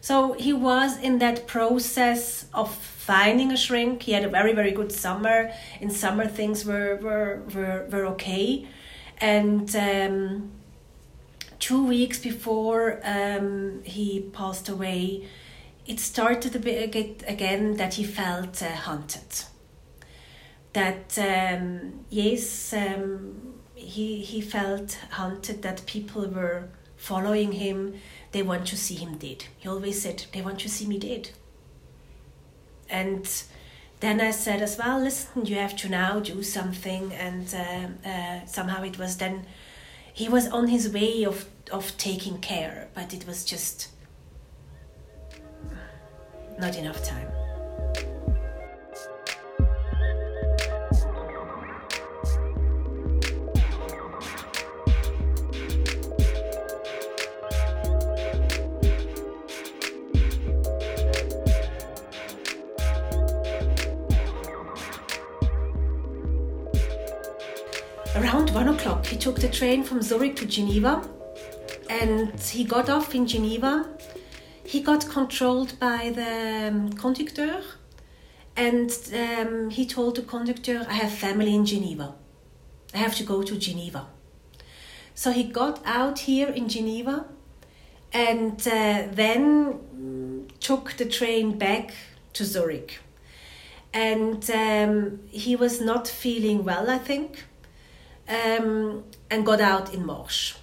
so 0.00 0.32
he 0.34 0.52
was 0.52 0.98
in 0.98 1.18
that 1.18 1.46
process 1.46 2.46
of 2.54 2.74
finding 2.74 3.52
a 3.52 3.56
shrink. 3.56 4.02
He 4.02 4.12
had 4.12 4.24
a 4.24 4.28
very, 4.28 4.52
very 4.52 4.70
good 4.70 4.92
summer. 4.92 5.50
In 5.80 5.90
summer, 5.90 6.26
things 6.26 6.64
were, 6.64 6.96
were, 6.96 7.42
were, 7.54 7.86
were 7.90 8.06
okay. 8.06 8.66
And 9.20 9.74
um, 9.74 10.50
two 11.58 11.84
weeks 11.84 12.18
before 12.18 13.00
um, 13.04 13.82
he 13.84 14.20
passed 14.32 14.68
away, 14.68 15.26
it 15.86 15.98
started 16.00 16.54
a 16.54 16.58
bit 16.58 17.24
again 17.26 17.76
that 17.76 17.94
he 17.94 18.04
felt 18.04 18.62
uh, 18.62 18.68
haunted. 18.68 19.44
That, 20.74 21.18
um, 21.18 22.04
yes, 22.10 22.72
um, 22.74 23.54
he, 23.74 24.20
he 24.20 24.40
felt 24.42 24.98
haunted, 25.10 25.62
that 25.62 25.86
people 25.86 26.28
were 26.28 26.68
following 26.96 27.52
him 27.52 27.94
they 28.32 28.42
want 28.42 28.66
to 28.66 28.76
see 28.76 28.94
him 28.94 29.16
dead. 29.16 29.44
He 29.58 29.68
always 29.68 30.02
said, 30.02 30.24
they 30.32 30.42
want 30.42 30.60
to 30.60 30.68
see 30.68 30.86
me 30.86 30.98
dead. 30.98 31.30
And 32.90 33.28
then 34.00 34.20
I 34.20 34.30
said 34.30 34.62
as 34.62 34.78
well, 34.78 35.00
listen, 35.00 35.46
you 35.46 35.56
have 35.56 35.76
to 35.76 35.88
now 35.88 36.20
do 36.20 36.42
something. 36.42 37.12
And 37.12 37.54
uh, 37.54 38.08
uh, 38.08 38.46
somehow 38.46 38.82
it 38.82 38.98
was 38.98 39.16
then, 39.16 39.46
he 40.12 40.28
was 40.28 40.48
on 40.48 40.68
his 40.68 40.92
way 40.92 41.24
of, 41.24 41.46
of 41.70 41.96
taking 41.96 42.38
care, 42.38 42.88
but 42.94 43.14
it 43.14 43.26
was 43.26 43.44
just 43.44 43.88
not 46.58 46.76
enough 46.76 47.04
time. 47.04 47.28
He 69.08 69.16
took 69.16 69.40
the 69.40 69.48
train 69.48 69.82
from 69.84 70.02
Zurich 70.02 70.36
to 70.36 70.46
Geneva 70.46 71.08
and 71.88 72.38
he 72.40 72.64
got 72.64 72.90
off 72.90 73.14
in 73.14 73.26
Geneva. 73.26 73.88
He 74.64 74.80
got 74.80 75.08
controlled 75.08 75.78
by 75.80 76.10
the 76.10 76.68
um, 76.68 76.92
conductor 76.92 77.62
and 78.54 78.90
um, 79.14 79.70
he 79.70 79.86
told 79.86 80.16
the 80.16 80.22
conductor, 80.22 80.84
I 80.88 80.94
have 80.94 81.12
family 81.12 81.54
in 81.54 81.64
Geneva. 81.64 82.14
I 82.92 82.98
have 82.98 83.14
to 83.16 83.24
go 83.24 83.42
to 83.42 83.56
Geneva. 83.56 84.06
So 85.14 85.32
he 85.32 85.44
got 85.44 85.80
out 85.86 86.18
here 86.20 86.48
in 86.48 86.68
Geneva 86.68 87.24
and 88.12 88.60
uh, 88.68 89.06
then 89.10 90.48
took 90.60 90.92
the 90.98 91.06
train 91.06 91.56
back 91.56 91.94
to 92.34 92.44
Zurich. 92.44 92.98
And 93.94 94.48
um, 94.50 95.20
he 95.30 95.56
was 95.56 95.80
not 95.80 96.06
feeling 96.06 96.62
well, 96.62 96.90
I 96.90 96.98
think, 96.98 97.47
um, 98.28 99.04
and 99.30 99.44
got 99.44 99.60
out 99.60 99.94
in 99.94 100.04
Morges 100.04 100.58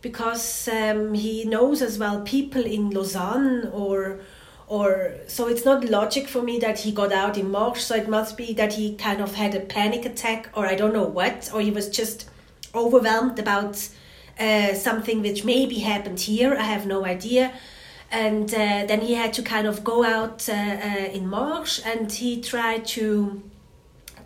because 0.00 0.68
um, 0.68 1.14
he 1.14 1.44
knows 1.44 1.82
as 1.82 1.98
well 1.98 2.20
people 2.22 2.64
in 2.64 2.90
Lausanne 2.90 3.68
or 3.72 4.20
or 4.68 5.14
so 5.26 5.48
it's 5.48 5.64
not 5.64 5.82
logic 5.84 6.28
for 6.28 6.42
me 6.42 6.58
that 6.58 6.80
he 6.80 6.92
got 6.92 7.10
out 7.10 7.38
in 7.38 7.50
Morges. 7.50 7.84
So 7.84 7.94
it 7.94 8.06
must 8.06 8.36
be 8.36 8.52
that 8.54 8.74
he 8.74 8.94
kind 8.96 9.22
of 9.22 9.34
had 9.34 9.54
a 9.54 9.60
panic 9.60 10.04
attack, 10.04 10.50
or 10.54 10.66
I 10.66 10.74
don't 10.74 10.92
know 10.92 11.06
what, 11.06 11.50
or 11.54 11.62
he 11.62 11.70
was 11.70 11.88
just 11.88 12.28
overwhelmed 12.74 13.38
about 13.38 13.88
uh, 14.38 14.74
something 14.74 15.22
which 15.22 15.42
maybe 15.42 15.76
happened 15.76 16.20
here. 16.20 16.54
I 16.54 16.64
have 16.64 16.86
no 16.86 17.06
idea. 17.06 17.52
And 18.10 18.52
uh, 18.52 18.84
then 18.86 19.00
he 19.00 19.14
had 19.14 19.32
to 19.34 19.42
kind 19.42 19.66
of 19.66 19.84
go 19.84 20.04
out 20.04 20.48
uh, 20.48 20.52
uh 20.52 21.08
in 21.12 21.28
Morges, 21.28 21.82
and 21.84 22.12
he 22.12 22.40
tried 22.42 22.86
to 22.88 23.42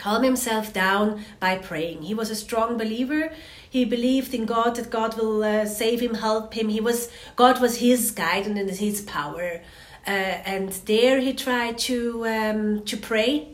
calm 0.02 0.22
himself 0.24 0.72
down 0.72 1.24
by 1.38 1.56
praying. 1.56 2.02
He 2.02 2.14
was 2.14 2.30
a 2.30 2.36
strong 2.46 2.76
believer. 2.76 3.32
He 3.76 3.84
believed 3.84 4.34
in 4.34 4.44
God 4.46 4.74
that 4.76 4.90
God 4.90 5.16
will 5.18 5.42
uh, 5.44 5.66
save 5.66 6.00
him, 6.00 6.14
help 6.14 6.54
him. 6.54 6.68
He 6.68 6.80
was 6.80 7.10
God 7.36 7.60
was 7.60 7.78
his 7.78 8.10
guidance 8.10 8.58
and 8.58 8.70
his 8.70 9.00
power. 9.02 9.60
Uh, 10.06 10.10
and 10.54 10.70
there 10.86 11.20
he 11.20 11.32
tried 11.32 11.78
to 11.88 12.26
um, 12.26 12.82
to 12.90 12.96
pray, 12.96 13.48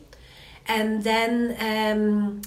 and 0.67 1.05
then 1.05 1.33
um, 1.71 2.41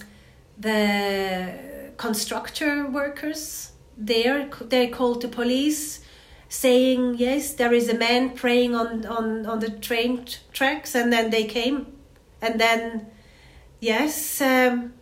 the 0.58 1.94
constructor 1.98 2.88
workers 2.90 3.72
there 3.98 4.50
they 4.76 4.88
called 4.88 5.22
the 5.22 5.28
police 5.28 6.00
saying 6.50 7.16
yes 7.18 7.54
there 7.54 7.74
is 7.74 7.88
a 7.90 7.98
man 7.98 8.32
praying 8.32 8.74
on 8.74 9.06
on 9.06 9.46
on 9.46 9.60
the 9.60 9.70
train 9.70 10.26
tracks 10.52 10.96
and 10.96 11.14
then 11.14 11.30
they 11.30 11.44
came 11.44 11.86
and 12.42 12.60
then 12.60 13.06
yes 13.82 14.40
um, 14.42 14.94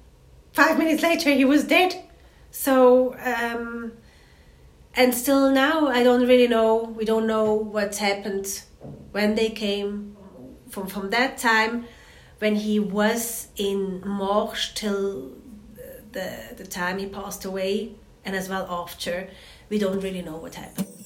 five 0.54 0.78
minutes 0.80 1.04
later 1.04 1.30
he 1.32 1.46
was 1.46 1.64
dead. 1.66 2.04
So 2.52 3.16
um, 3.24 3.92
and 4.96 5.14
still 5.14 5.52
now 5.52 5.88
i 5.88 6.04
don't 6.04 6.28
really 6.28 6.48
know. 6.48 6.84
We 6.98 7.06
don't 7.06 7.28
know 7.28 7.54
what 7.54 7.96
happened 7.98 8.64
when 9.12 9.36
they 9.36 9.50
came 9.50 10.18
from 10.70 10.88
from 10.88 11.10
that 11.12 11.38
time 11.38 11.86
when 12.40 12.56
he 12.56 12.80
was 12.80 13.50
in 13.58 14.02
Morges 14.06 14.72
till 14.76 15.34
the 16.12 16.28
the 16.58 16.66
time 16.66 16.98
he 17.00 17.08
passed 17.08 17.46
away 17.46 17.94
and 18.26 18.36
as 18.36 18.50
well 18.50 18.66
after. 18.70 19.30
We 19.70 19.78
don't 19.78 20.00
really 20.00 20.24
know 20.24 20.38
what 20.38 20.56
happened 20.56 20.99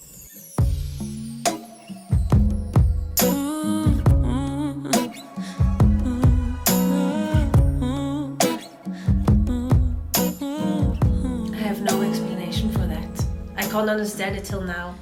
can't 13.73 13.89
understand 13.89 14.35
it 14.35 14.45
till 14.45 14.61
now 14.61 14.93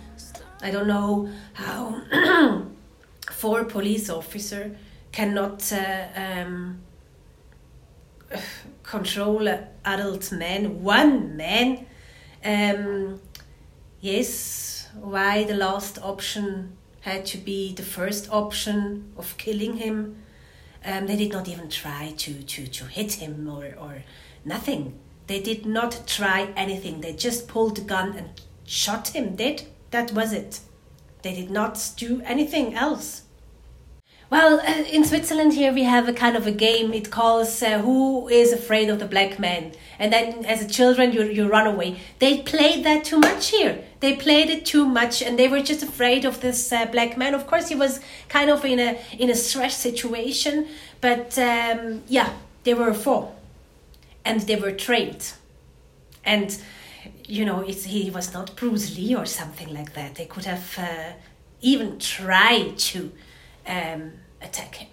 I 0.64 0.72
don't 0.72 0.88
know 0.88 1.30
how 1.52 2.02
four 3.32 3.66
police 3.66 4.10
officer 4.10 4.78
cannot 5.12 5.74
uh, 5.74 6.06
um, 6.16 6.80
control 8.84 9.50
adult 9.84 10.32
men, 10.32 10.84
one 10.84 11.36
man. 11.36 11.86
Um, 12.46 13.20
yes, 14.00 14.88
why 15.02 15.44
the 15.44 15.56
last 15.56 15.98
option 16.02 16.78
had 17.02 17.26
to 17.26 17.40
be 17.40 17.74
the 17.74 17.84
first 17.84 18.32
option 18.32 19.12
of 19.18 19.36
killing 19.38 19.78
him. 19.78 20.16
Um, 20.86 21.08
they 21.08 21.18
did 21.18 21.34
not 21.34 21.50
even 21.50 21.70
try 21.70 22.14
to, 22.16 22.34
to, 22.42 22.68
to 22.68 22.86
hit 22.86 23.14
him 23.14 23.50
or, 23.50 23.66
or 23.78 24.04
nothing. 24.46 24.98
They 25.28 25.42
did 25.42 25.66
not 25.66 26.08
try 26.08 26.54
anything. 26.56 27.02
They 27.02 27.12
just 27.12 27.50
pulled 27.50 27.76
the 27.76 27.82
gun 27.82 28.16
and 28.16 28.30
shot 28.72 29.10
him 29.10 29.36
dead. 29.36 29.64
That 29.92 30.14
was 30.14 30.32
it. 30.32 30.62
They 31.24 31.36
did 31.36 31.52
not 31.52 31.92
do 31.98 32.22
anything 32.26 32.74
else. 32.74 33.24
Well, 34.30 34.62
uh, 34.62 34.84
in 34.90 35.04
Switzerland 35.04 35.54
here 35.54 35.74
we 35.74 35.84
have 35.84 36.08
a 36.08 36.14
kind 36.14 36.38
of 36.38 36.48
a 36.48 36.52
game. 36.52 36.94
It 36.94 37.12
calls 37.12 37.62
uh, 37.62 37.80
"Who 37.80 38.30
is 38.30 38.54
afraid 38.54 38.90
of 38.90 39.00
the 39.00 39.06
black 39.06 39.40
man?" 39.40 39.74
And 40.00 40.14
then, 40.14 40.46
as 40.46 40.64
a 40.64 40.70
children, 40.70 41.12
you 41.12 41.24
you 41.24 41.50
run 41.50 41.68
away. 41.68 42.00
They 42.20 42.38
played 42.54 42.86
that 42.86 43.04
too 43.04 43.20
much 43.20 43.50
here. 43.50 43.84
They 44.00 44.16
played 44.16 44.50
it 44.50 44.66
too 44.66 44.86
much, 44.86 45.22
and 45.22 45.38
they 45.38 45.50
were 45.50 45.62
just 45.62 45.84
afraid 45.84 46.24
of 46.24 46.40
this 46.40 46.72
uh, 46.72 46.86
black 46.86 47.18
man. 47.18 47.36
Of 47.36 47.46
course, 47.46 47.68
he 47.68 47.76
was 47.76 48.00
kind 48.30 48.50
of 48.50 48.64
in 48.64 48.80
a 48.80 48.98
in 49.20 49.30
a 49.30 49.36
stress 49.36 49.76
situation, 49.76 50.68
but 51.02 51.38
um, 51.38 52.04
yeah, 52.08 52.30
they 52.64 52.74
were 52.74 52.94
four, 52.94 53.36
and 54.24 54.40
they 54.48 54.56
were 54.56 54.72
trained, 54.72 55.34
and 56.24 56.58
you 57.32 57.46
know, 57.46 57.62
it's, 57.62 57.86
he 57.86 58.10
was 58.10 58.34
not 58.34 58.56
Bruce 58.58 58.98
Lee 58.98 59.16
or 59.16 59.26
something 59.26 59.74
like 59.74 59.94
that. 59.94 60.16
They 60.16 60.26
could 60.26 60.44
have 60.44 60.78
uh, 60.78 61.14
even 61.62 61.98
tried 61.98 62.78
to 62.78 63.12
um, 63.66 64.12
attack 64.42 64.76
him. 64.76 64.90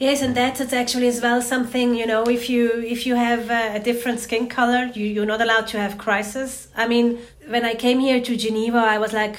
Yes, 0.00 0.22
and 0.22 0.34
that's 0.34 0.72
actually 0.72 1.06
as 1.06 1.20
well 1.20 1.40
something 1.42 1.94
you 1.94 2.06
know. 2.06 2.24
If 2.24 2.48
you 2.48 2.70
if 2.80 3.06
you 3.06 3.16
have 3.16 3.50
a 3.50 3.78
different 3.78 4.18
skin 4.18 4.48
color, 4.48 4.90
you 4.94 5.04
you're 5.04 5.26
not 5.34 5.42
allowed 5.42 5.66
to 5.68 5.78
have 5.78 5.98
crisis. 5.98 6.68
I 6.74 6.88
mean, 6.88 7.18
when 7.46 7.64
I 7.66 7.74
came 7.74 8.00
here 8.00 8.20
to 8.22 8.36
Geneva, 8.36 8.78
I 8.78 8.98
was 8.98 9.12
like 9.12 9.36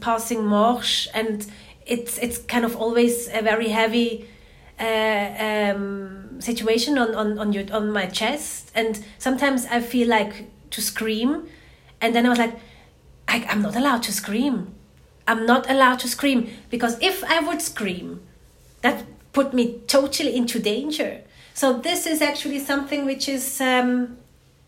passing 0.00 0.44
Morges, 0.44 1.08
and 1.14 1.46
it's 1.86 2.18
it's 2.18 2.38
kind 2.38 2.64
of 2.66 2.76
always 2.76 3.28
a 3.32 3.40
very 3.40 3.70
heavy 3.70 4.28
uh, 4.78 5.74
um, 5.74 6.40
situation 6.40 6.98
on, 6.98 7.14
on, 7.14 7.38
on 7.38 7.52
your 7.54 7.64
on 7.72 7.90
my 7.90 8.06
chest 8.06 8.70
and 8.74 9.02
sometimes 9.18 9.64
I 9.66 9.80
feel 9.80 10.06
like 10.06 10.50
to 10.70 10.80
scream. 10.80 11.48
And 12.00 12.14
then 12.14 12.26
I 12.26 12.28
was 12.28 12.38
like, 12.38 12.56
I, 13.28 13.44
I'm 13.48 13.62
not 13.62 13.76
allowed 13.76 14.02
to 14.04 14.12
scream. 14.12 14.74
I'm 15.28 15.46
not 15.46 15.68
allowed 15.68 15.98
to 16.00 16.08
scream 16.08 16.50
because 16.70 16.96
if 17.00 17.24
I 17.24 17.40
would 17.40 17.60
scream, 17.60 18.20
that 18.82 19.04
put 19.32 19.52
me 19.52 19.80
totally 19.86 20.36
into 20.36 20.58
danger. 20.58 21.22
So 21.54 21.78
this 21.78 22.06
is 22.06 22.22
actually 22.22 22.60
something 22.60 23.04
which 23.04 23.28
is, 23.28 23.60
um, 23.60 24.18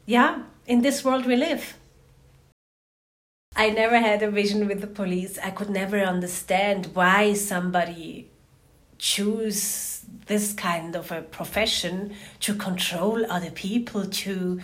yeah, 0.07 0.43
in 0.67 0.83
this 0.83 1.05
world 1.05 1.27
we 1.27 1.37
live. 1.37 1.75
I 3.55 3.71
never 3.71 3.99
had 3.99 4.23
a 4.23 4.31
vision 4.31 4.69
with 4.69 4.81
the 4.81 4.87
police. 4.87 5.39
I 5.39 5.51
could 5.51 5.71
never 5.71 6.01
understand 6.01 6.91
why 6.95 7.35
somebody 7.35 8.29
choose 8.99 10.05
this 10.27 10.53
kind 10.53 10.95
of 10.95 11.11
a 11.11 11.23
profession 11.23 12.15
to 12.41 12.55
control 12.55 13.25
other 13.31 13.51
people 13.51 14.05
to 14.05 14.61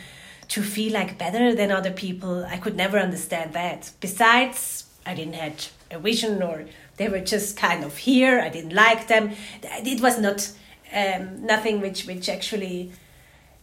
to 0.48 0.62
feel 0.62 0.92
like 0.92 1.18
better 1.18 1.54
than 1.54 1.70
other 1.70 1.90
people. 1.90 2.44
I 2.44 2.56
could 2.56 2.76
never 2.76 2.98
understand 2.98 3.52
that. 3.54 3.90
Besides, 4.00 4.84
I 5.06 5.14
didn't 5.14 5.34
have 5.34 5.72
a 5.90 5.98
vision 5.98 6.42
or 6.42 6.66
they 6.96 7.08
were 7.08 7.20
just 7.20 7.56
kind 7.56 7.84
of 7.84 7.96
here. 7.96 8.40
I 8.40 8.48
didn't 8.48 8.74
like 8.74 9.08
them. 9.08 9.32
It 9.62 10.00
was 10.00 10.18
not 10.18 10.50
um, 10.92 11.44
nothing 11.44 11.80
which 11.80 12.06
which 12.06 12.28
actually. 12.28 12.92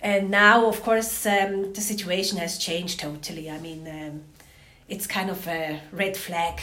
And 0.01 0.31
now, 0.31 0.65
of 0.65 0.81
course, 0.81 1.25
um, 1.25 1.73
the 1.73 1.81
situation 1.81 2.39
has 2.39 2.57
changed 2.57 2.99
totally. 2.99 3.49
I 3.51 3.59
mean, 3.59 3.87
um, 3.87 4.23
it's 4.89 5.05
kind 5.05 5.29
of 5.29 5.47
a 5.47 5.79
red 5.91 6.17
flag 6.17 6.61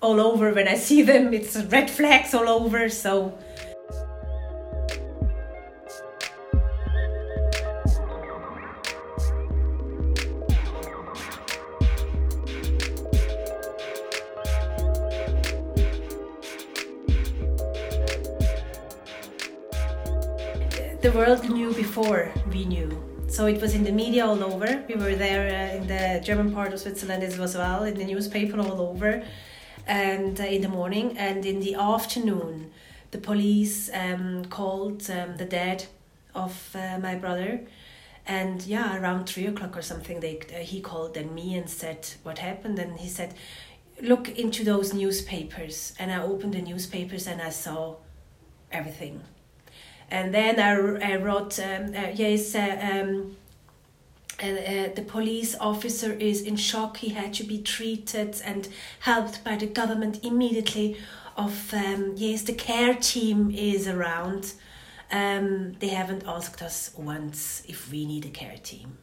all 0.00 0.20
over 0.20 0.52
when 0.52 0.68
I 0.68 0.76
see 0.76 1.02
them. 1.02 1.34
It's 1.34 1.56
red 1.56 1.90
flags 1.90 2.34
all 2.34 2.48
over. 2.48 2.88
So 2.88 3.36
the 21.02 21.10
world 21.10 21.50
knew 21.50 21.72
before 21.74 22.32
we 22.52 22.64
knew. 22.64 22.88
So 23.26 23.46
it 23.46 23.60
was 23.60 23.74
in 23.74 23.82
the 23.82 23.90
media 23.90 24.24
all 24.24 24.42
over. 24.44 24.84
We 24.88 24.94
were 24.94 25.16
there 25.16 25.48
uh, 25.48 25.76
in 25.76 25.86
the 25.88 26.20
German 26.24 26.52
part 26.52 26.72
of 26.72 26.78
Switzerland 26.78 27.24
as 27.24 27.56
well, 27.56 27.82
in 27.82 27.94
the 27.94 28.04
newspaper 28.04 28.60
all 28.60 28.80
over, 28.80 29.24
and 29.86 30.40
uh, 30.40 30.44
in 30.44 30.62
the 30.62 30.68
morning 30.68 31.18
and 31.18 31.44
in 31.44 31.58
the 31.58 31.74
afternoon, 31.74 32.70
the 33.10 33.18
police 33.18 33.90
um, 33.92 34.44
called 34.44 35.10
um, 35.10 35.36
the 35.38 35.44
dad 35.44 35.86
of 36.34 36.70
uh, 36.76 36.98
my 36.98 37.16
brother, 37.16 37.66
And 38.26 38.62
yeah, 38.62 38.96
around 38.98 39.26
three 39.26 39.46
o'clock 39.46 39.76
or 39.76 39.82
something, 39.82 40.20
they 40.20 40.38
uh, 40.54 40.58
he 40.58 40.80
called 40.80 41.14
then 41.14 41.34
me 41.34 41.56
and 41.56 41.68
said 41.68 42.08
what 42.22 42.38
happened, 42.38 42.78
and 42.78 43.00
he 43.00 43.08
said, 43.08 43.34
look 44.00 44.28
into 44.28 44.64
those 44.64 44.94
newspapers. 44.94 45.94
And 45.98 46.12
I 46.12 46.22
opened 46.22 46.54
the 46.54 46.62
newspapers 46.62 47.26
and 47.26 47.42
I 47.42 47.50
saw 47.50 47.96
everything. 48.70 49.22
And 50.12 50.34
then 50.34 50.60
I, 50.60 51.12
I 51.12 51.16
wrote, 51.16 51.58
um, 51.58 51.94
uh, 51.96 52.10
yes, 52.14 52.54
uh, 52.54 52.78
um, 52.92 53.34
and 54.38 54.58
uh, 54.58 54.94
the 54.94 55.00
police 55.00 55.56
officer 55.58 56.12
is 56.12 56.42
in 56.42 56.56
shock. 56.56 56.98
He 56.98 57.10
had 57.14 57.32
to 57.34 57.44
be 57.44 57.62
treated 57.62 58.38
and 58.44 58.68
helped 59.00 59.42
by 59.42 59.56
the 59.56 59.66
government 59.66 60.22
immediately. 60.22 60.98
Of 61.34 61.72
um, 61.72 62.12
yes, 62.16 62.42
the 62.42 62.52
care 62.52 62.94
team 62.94 63.50
is 63.50 63.88
around. 63.88 64.52
Um, 65.10 65.76
they 65.78 65.88
haven't 65.88 66.24
asked 66.26 66.60
us 66.60 66.90
once 66.94 67.62
if 67.66 67.90
we 67.90 68.04
need 68.04 68.26
a 68.26 68.28
care 68.28 68.58
team. 68.62 68.98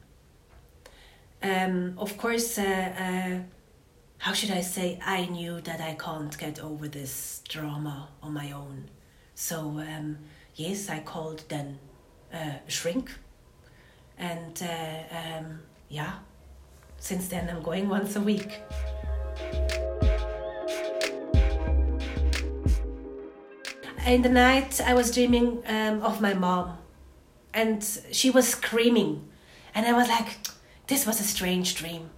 Um, 1.41 1.95
of 1.97 2.19
course, 2.19 2.59
uh, 2.59 2.93
uh, 2.99 3.39
how 4.19 4.33
should 4.33 4.51
I 4.51 4.61
say? 4.61 4.99
I 5.03 5.25
knew 5.25 5.59
that 5.61 5.81
I 5.81 5.95
can't 5.95 6.37
get 6.37 6.59
over 6.59 6.87
this 6.87 7.41
drama 7.49 8.09
on 8.21 8.31
my 8.33 8.51
own. 8.51 8.89
So 9.33 9.57
um, 9.79 10.17
yes, 10.59 10.89
I 10.89 10.99
called 10.99 11.43
then 11.47 11.79
uh, 12.33 12.57
shrink 12.67 13.11
and 14.17 14.61
uh, 14.61 15.17
um, 15.17 15.61
yeah, 15.87 16.13
since 16.97 17.29
then 17.29 17.49
I'm 17.49 17.63
going 17.63 17.87
once 17.87 18.15
a 18.17 18.21
week. 18.21 18.59
In 24.05 24.21
the 24.21 24.29
night, 24.29 24.81
I 24.81 24.93
was 24.93 25.13
dreaming 25.13 25.63
um, 25.67 26.01
of 26.01 26.19
my 26.19 26.33
mom, 26.33 26.77
and 27.53 27.83
she 28.11 28.29
was 28.29 28.47
screaming, 28.47 29.29
and 29.75 29.85
I 29.85 29.93
was 29.93 30.07
like, 30.09 30.39
"This 30.87 31.05
was 31.05 31.19
a 31.21 31.23
strange 31.23 31.75
dream." 31.75 32.09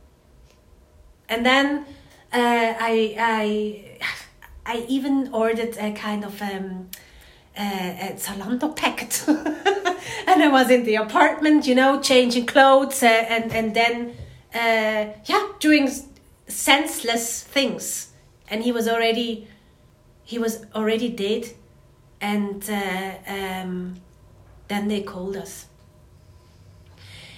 And 1.27 1.45
then 1.45 1.86
uh, 2.33 2.74
I 2.79 3.15
I 3.19 4.00
I 4.65 4.86
even 4.88 5.33
ordered 5.33 5.77
a 5.77 5.91
kind 5.91 6.24
of 6.24 6.41
um, 6.41 6.89
a 7.58 8.13
Zalando 8.15 8.75
packet. 8.75 9.24
and 9.27 10.43
I 10.43 10.48
was 10.48 10.70
in 10.70 10.84
the 10.84 10.96
apartment, 10.96 11.67
you 11.67 11.75
know, 11.75 12.00
changing 12.01 12.46
clothes 12.46 13.03
uh, 13.03 13.08
and, 13.08 13.51
and 13.51 13.74
then, 13.74 14.15
uh, 14.53 15.13
yeah, 15.25 15.48
doing 15.60 15.89
senseless 16.48 17.43
things. 17.43 18.12
And 18.50 18.63
he 18.63 18.72
was 18.72 18.88
already, 18.88 19.48
he 20.24 20.38
was 20.39 20.65
already 20.75 21.10
dead. 21.10 21.51
And 22.20 22.63
uh, 22.70 23.13
um, 23.27 23.96
then 24.67 24.88
they 24.88 25.01
called 25.01 25.38
us. 25.38 25.65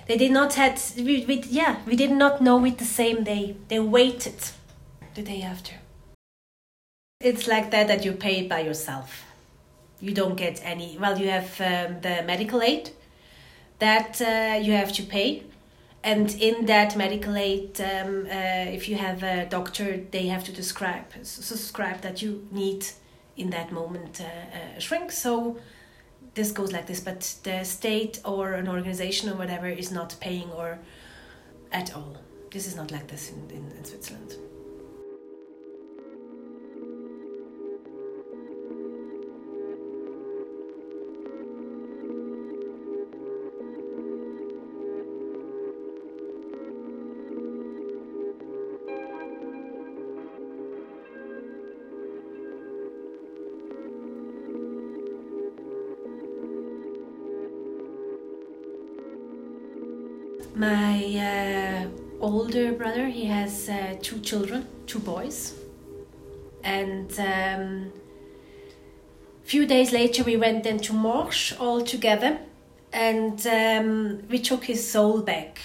They 0.07 0.17
did 0.17 0.31
not 0.31 0.55
had, 0.55 0.81
we, 0.97 1.25
we, 1.25 1.41
yeah, 1.49 1.77
we 1.85 1.95
did 1.95 2.11
not 2.11 2.41
know 2.41 2.63
it 2.65 2.77
the 2.77 2.85
same 2.85 3.23
day. 3.23 3.55
They 3.69 3.79
waited 3.79 4.35
the 5.15 5.21
day 5.21 5.41
after. 5.41 5.75
It's 7.21 7.47
like 7.47 7.71
that 7.71 7.87
that 7.87 8.03
you 8.03 8.11
pay 8.11 8.45
by 8.45 8.59
yourself 8.59 9.23
you 10.03 10.13
don't 10.13 10.35
get 10.35 10.59
any 10.63 10.97
well 10.99 11.17
you 11.17 11.29
have 11.29 11.49
um, 11.61 12.01
the 12.01 12.15
medical 12.25 12.61
aid 12.61 12.89
that 13.79 14.21
uh, 14.21 14.57
you 14.65 14.73
have 14.73 14.91
to 14.93 15.03
pay. 15.03 15.43
And 16.05 16.29
in 16.35 16.65
that 16.65 16.97
medical 16.97 17.35
aid 17.35 17.79
um, 17.79 18.25
uh, 18.25 18.77
if 18.77 18.89
you 18.89 18.95
have 18.97 19.23
a 19.23 19.45
doctor 19.45 19.87
they 20.11 20.27
have 20.27 20.43
to 20.43 20.51
describe 20.51 21.05
subscribe 21.23 22.01
that 22.01 22.21
you 22.21 22.45
need 22.51 22.85
in 23.37 23.49
that 23.51 23.71
moment 23.71 24.21
uh, 24.21 24.25
uh, 24.25 24.79
shrink. 24.79 25.11
So 25.11 25.57
this 26.33 26.51
goes 26.51 26.71
like 26.73 26.87
this 26.87 26.99
but 26.99 27.21
the 27.43 27.63
state 27.63 28.19
or 28.25 28.53
an 28.53 28.67
organization 28.67 29.29
or 29.29 29.35
whatever 29.35 29.67
is 29.67 29.91
not 29.91 30.15
paying 30.19 30.51
or 30.51 30.79
at 31.71 31.95
all. 31.95 32.17
This 32.51 32.67
is 32.67 32.75
not 32.75 32.91
like 32.91 33.07
this 33.07 33.31
in, 33.31 33.39
in, 33.49 33.71
in 33.77 33.85
switzerland 33.85 34.35
older 62.55 62.71
brother, 62.73 63.07
he 63.07 63.25
has 63.25 63.67
uh, 63.67 63.95
two 64.03 64.19
children, 64.19 64.67
two 64.85 64.99
boys. 64.99 65.55
And 66.63 67.11
um, 67.19 67.91
few 69.43 69.65
days 69.65 69.91
later, 69.91 70.23
we 70.23 70.37
went 70.37 70.63
then 70.63 70.77
to 70.79 70.93
Morges 70.93 71.57
all 71.59 71.81
together 71.81 72.37
and 72.91 73.47
um, 73.47 74.27
we 74.29 74.37
took 74.37 74.65
his 74.65 74.87
soul 74.87 75.21
back. 75.21 75.61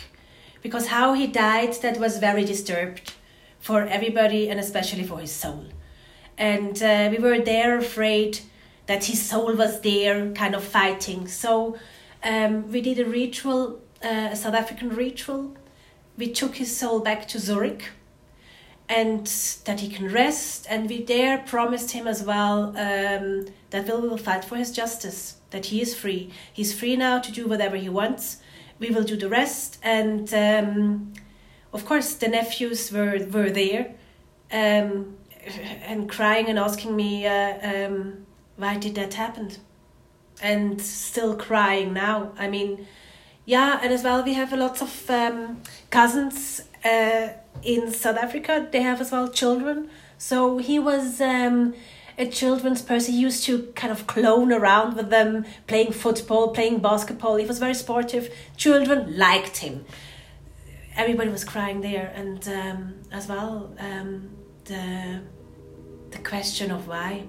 Because 0.63 0.87
how 0.87 1.13
he 1.13 1.27
died, 1.27 1.75
that 1.83 1.99
was 1.99 2.19
very 2.19 2.45
disturbed 2.45 3.13
for 3.61 3.83
everybody 3.83 4.49
and 4.49 4.59
especially 4.59 5.05
for 5.05 5.19
his 5.19 5.33
soul. 5.33 5.67
And 6.39 6.83
uh, 6.83 7.11
we 7.11 7.19
were 7.19 7.41
there 7.41 7.77
afraid 7.77 8.41
that 8.87 9.05
his 9.05 9.21
soul 9.21 9.55
was 9.55 9.83
there, 9.83 10.33
kind 10.33 10.55
of 10.55 10.65
fighting. 10.65 11.29
So 11.29 11.77
um, 12.25 12.73
we 12.73 12.81
did 12.81 12.99
a 12.99 13.05
ritual 13.05 13.81
uh, 14.03 14.29
a 14.31 14.37
South 14.37 14.55
African 14.55 14.91
ritual. 14.91 15.57
We 16.19 16.33
took 16.33 16.57
his 16.57 16.77
soul 16.77 17.01
back 17.01 17.29
to 17.29 17.39
Zurich 17.39 17.85
and 18.89 19.27
that 19.65 19.81
he 19.81 19.89
can 19.89 20.13
rest. 20.13 20.67
And 20.69 20.89
we 20.89 21.03
there 21.03 21.39
promised 21.39 21.93
him 21.93 22.07
as 22.07 22.23
well 22.23 22.77
um, 22.77 23.47
that 23.71 23.87
we 23.87 24.09
will 24.09 24.19
fight 24.19 24.45
for 24.45 24.57
his 24.57 24.73
justice, 24.73 25.37
that 25.51 25.67
he 25.67 25.81
is 25.81 25.95
free. 25.95 26.31
He's 26.53 26.79
free 26.79 26.97
now 26.97 27.21
to 27.21 27.31
do 27.31 27.47
whatever 27.47 27.77
he 27.77 27.89
wants. 27.89 28.39
We 28.79 28.91
will 28.91 29.05
do 29.05 29.17
the 29.17 29.29
rest. 29.29 29.79
And 29.83 30.33
um, 30.35 31.13
of 31.73 31.85
course, 31.85 32.15
the 32.15 32.29
nephews 32.29 32.91
were, 32.91 33.19
were 33.31 33.51
there 33.51 33.95
um, 34.51 35.17
and 35.83 36.09
crying 36.09 36.47
and 36.49 36.59
asking 36.59 36.97
me, 36.97 37.27
uh, 37.27 37.87
um, 37.87 38.27
why 38.57 38.77
did 38.77 38.97
that 38.97 39.15
happen? 39.15 39.53
And 40.41 40.81
still 40.81 41.37
crying 41.37 41.93
now. 41.93 42.33
I 42.39 42.49
mean, 42.49 42.87
yeah, 43.49 43.81
and 43.83 43.95
as 43.95 44.05
well 44.05 44.23
we 44.23 44.35
have 44.35 44.53
a 44.53 44.59
lot 44.59 44.83
of 44.83 45.09
um, 45.09 45.63
cousins 45.89 46.61
uh, 46.85 47.29
in 47.63 47.91
South 47.91 48.19
Africa. 48.19 48.69
They 48.71 48.83
have 48.83 49.01
as 49.01 49.11
well 49.11 49.27
children. 49.29 49.89
So 50.19 50.59
he 50.59 50.79
was 50.79 51.19
um, 51.23 51.75
a 52.19 52.27
children's 52.27 52.83
person. 52.83 53.15
He 53.15 53.21
used 53.21 53.45
to 53.45 53.73
kind 53.75 53.91
of 53.91 54.07
clone 54.07 54.53
around 54.53 54.97
with 54.97 55.09
them, 55.09 55.47
playing 55.67 55.93
football, 55.93 56.49
playing 56.49 56.81
basketball. 56.81 57.37
He 57.37 57.47
was 57.47 57.59
very 57.59 57.73
sportive. 57.73 58.31
Children 58.59 59.17
liked 59.17 59.57
him. 59.57 59.87
Everybody 60.95 61.31
was 61.31 61.45
crying 61.45 61.81
there, 61.81 62.13
and 62.15 62.47
um, 62.49 62.95
as 63.11 63.29
well 63.29 63.75
um, 63.79 64.29
the 64.67 65.23
the 66.11 66.19
question 66.19 66.71
of 66.71 66.87
why. 66.87 67.25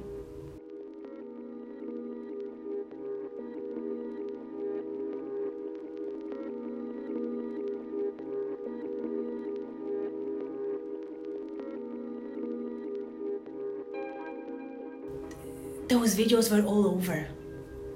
Those 16.10 16.28
videos 16.28 16.52
were 16.52 16.66
all 16.66 16.88
over. 16.88 17.28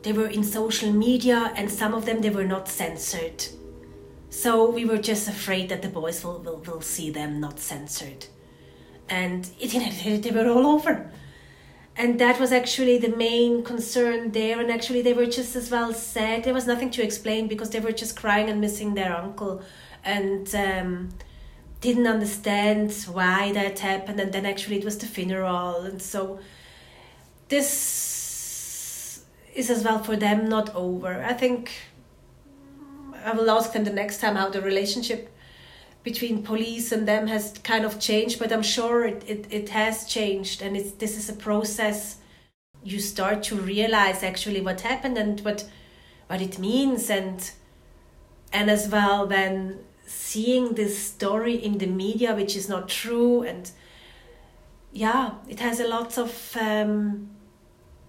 They 0.03 0.13
were 0.13 0.27
in 0.27 0.43
social 0.43 0.91
media 0.91 1.51
and 1.55 1.71
some 1.71 1.93
of 1.93 2.05
them 2.05 2.21
they 2.21 2.29
were 2.29 2.43
not 2.43 2.67
censored. 2.67 3.45
So 4.29 4.69
we 4.69 4.85
were 4.85 4.97
just 4.97 5.27
afraid 5.27 5.69
that 5.69 5.81
the 5.81 5.89
boys 5.89 6.23
will, 6.23 6.39
will, 6.39 6.57
will 6.57 6.81
see 6.81 7.09
them 7.09 7.39
not 7.39 7.59
censored. 7.59 8.25
And 9.09 9.49
it, 9.59 9.73
know, 10.05 10.17
they 10.17 10.31
were 10.31 10.49
all 10.49 10.67
over. 10.67 11.11
And 11.95 12.19
that 12.19 12.39
was 12.39 12.51
actually 12.51 12.97
the 12.97 13.15
main 13.15 13.63
concern 13.63 14.31
there. 14.31 14.59
And 14.59 14.71
actually, 14.71 15.03
they 15.03 15.13
were 15.13 15.27
just 15.27 15.55
as 15.55 15.69
well 15.69 15.93
sad. 15.93 16.43
There 16.43 16.53
was 16.53 16.65
nothing 16.65 16.89
to 16.91 17.03
explain 17.03 17.47
because 17.47 17.69
they 17.69 17.79
were 17.79 17.91
just 17.91 18.15
crying 18.15 18.49
and 18.49 18.59
missing 18.59 18.95
their 18.95 19.15
uncle 19.15 19.61
and 20.03 20.53
um, 20.55 21.09
didn't 21.81 22.07
understand 22.07 22.91
why 23.11 23.51
that 23.53 23.79
happened. 23.79 24.19
And 24.19 24.33
then 24.33 24.45
actually, 24.45 24.79
it 24.79 24.85
was 24.85 24.97
the 24.97 25.05
funeral. 25.05 25.81
And 25.81 26.01
so 26.01 26.39
this 27.53 29.23
is 29.53 29.69
as 29.69 29.83
well 29.83 29.99
for 30.03 30.15
them 30.15 30.49
not 30.49 30.73
over. 30.73 31.23
I 31.23 31.33
think 31.33 31.71
I 33.23 33.31
will 33.33 33.51
ask 33.51 33.73
them 33.73 33.83
the 33.83 33.93
next 34.01 34.19
time 34.19 34.35
how 34.35 34.49
the 34.49 34.61
relationship 34.61 35.29
between 36.03 36.41
police 36.41 36.91
and 36.91 37.07
them 37.07 37.27
has 37.27 37.53
kind 37.63 37.85
of 37.85 37.99
changed, 37.99 38.39
but 38.39 38.51
I'm 38.51 38.63
sure 38.63 39.05
it, 39.05 39.23
it, 39.27 39.47
it 39.51 39.69
has 39.69 40.05
changed 40.05 40.63
and 40.63 40.75
it's 40.75 40.93
this 40.93 41.15
is 41.15 41.29
a 41.29 41.33
process 41.33 42.17
you 42.83 42.99
start 42.99 43.43
to 43.43 43.55
realize 43.55 44.23
actually 44.23 44.59
what 44.59 44.81
happened 44.81 45.17
and 45.17 45.39
what 45.41 45.69
what 46.27 46.41
it 46.41 46.57
means 46.57 47.09
and 47.09 47.51
and 48.51 48.69
as 48.69 48.89
well 48.89 49.25
then 49.27 49.79
seeing 50.05 50.73
this 50.73 50.97
story 50.97 51.55
in 51.55 51.77
the 51.77 51.87
media 51.87 52.35
which 52.35 52.57
is 52.57 52.67
not 52.67 52.89
true 52.89 53.43
and 53.43 53.71
yeah 54.91 55.35
it 55.47 55.61
has 55.61 55.79
a 55.79 55.87
lot 55.87 56.17
of 56.17 56.57
um, 56.59 57.29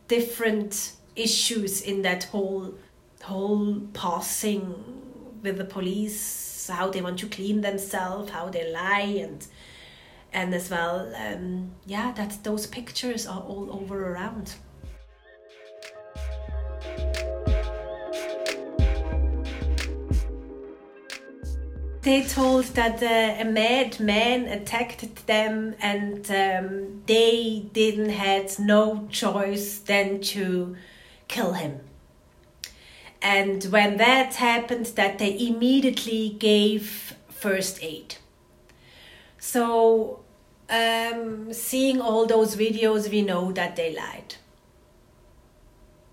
different 0.08 0.92
issues 1.16 1.80
in 1.80 2.02
that 2.02 2.24
whole 2.24 2.74
whole 3.22 3.80
passing 3.92 4.74
with 5.42 5.56
the 5.56 5.64
police 5.64 6.68
how 6.70 6.90
they 6.90 7.00
want 7.00 7.18
to 7.18 7.28
clean 7.28 7.60
themselves 7.60 8.30
how 8.30 8.48
they 8.48 8.70
lie 8.70 9.22
and 9.22 9.46
and 10.32 10.54
as 10.54 10.70
well 10.70 11.14
um, 11.16 11.70
yeah 11.86 12.12
that 12.12 12.42
those 12.42 12.66
pictures 12.66 13.26
are 13.26 13.40
all 13.40 13.68
over 13.70 14.12
around 14.12 14.54
they 22.04 22.22
told 22.22 22.64
that 22.76 23.02
uh, 23.02 23.40
a 23.40 23.44
mad 23.44 23.98
man 23.98 24.44
attacked 24.44 25.26
them 25.26 25.74
and 25.80 26.30
um, 26.30 27.02
they 27.06 27.64
didn't 27.72 28.10
had 28.10 28.58
no 28.58 29.08
choice 29.10 29.78
than 29.78 30.20
to 30.20 30.76
kill 31.28 31.54
him. 31.54 31.80
And 33.22 33.64
when 33.64 33.96
that 33.96 34.34
happened 34.34 34.86
that 34.96 35.18
they 35.18 35.46
immediately 35.48 36.36
gave 36.38 37.16
first 37.30 37.82
aid. 37.82 38.16
So 39.38 40.20
um, 40.68 41.54
seeing 41.54 42.02
all 42.02 42.26
those 42.26 42.54
videos 42.54 43.10
we 43.10 43.22
know 43.22 43.50
that 43.52 43.76
they 43.76 43.96
lied. 43.96 44.36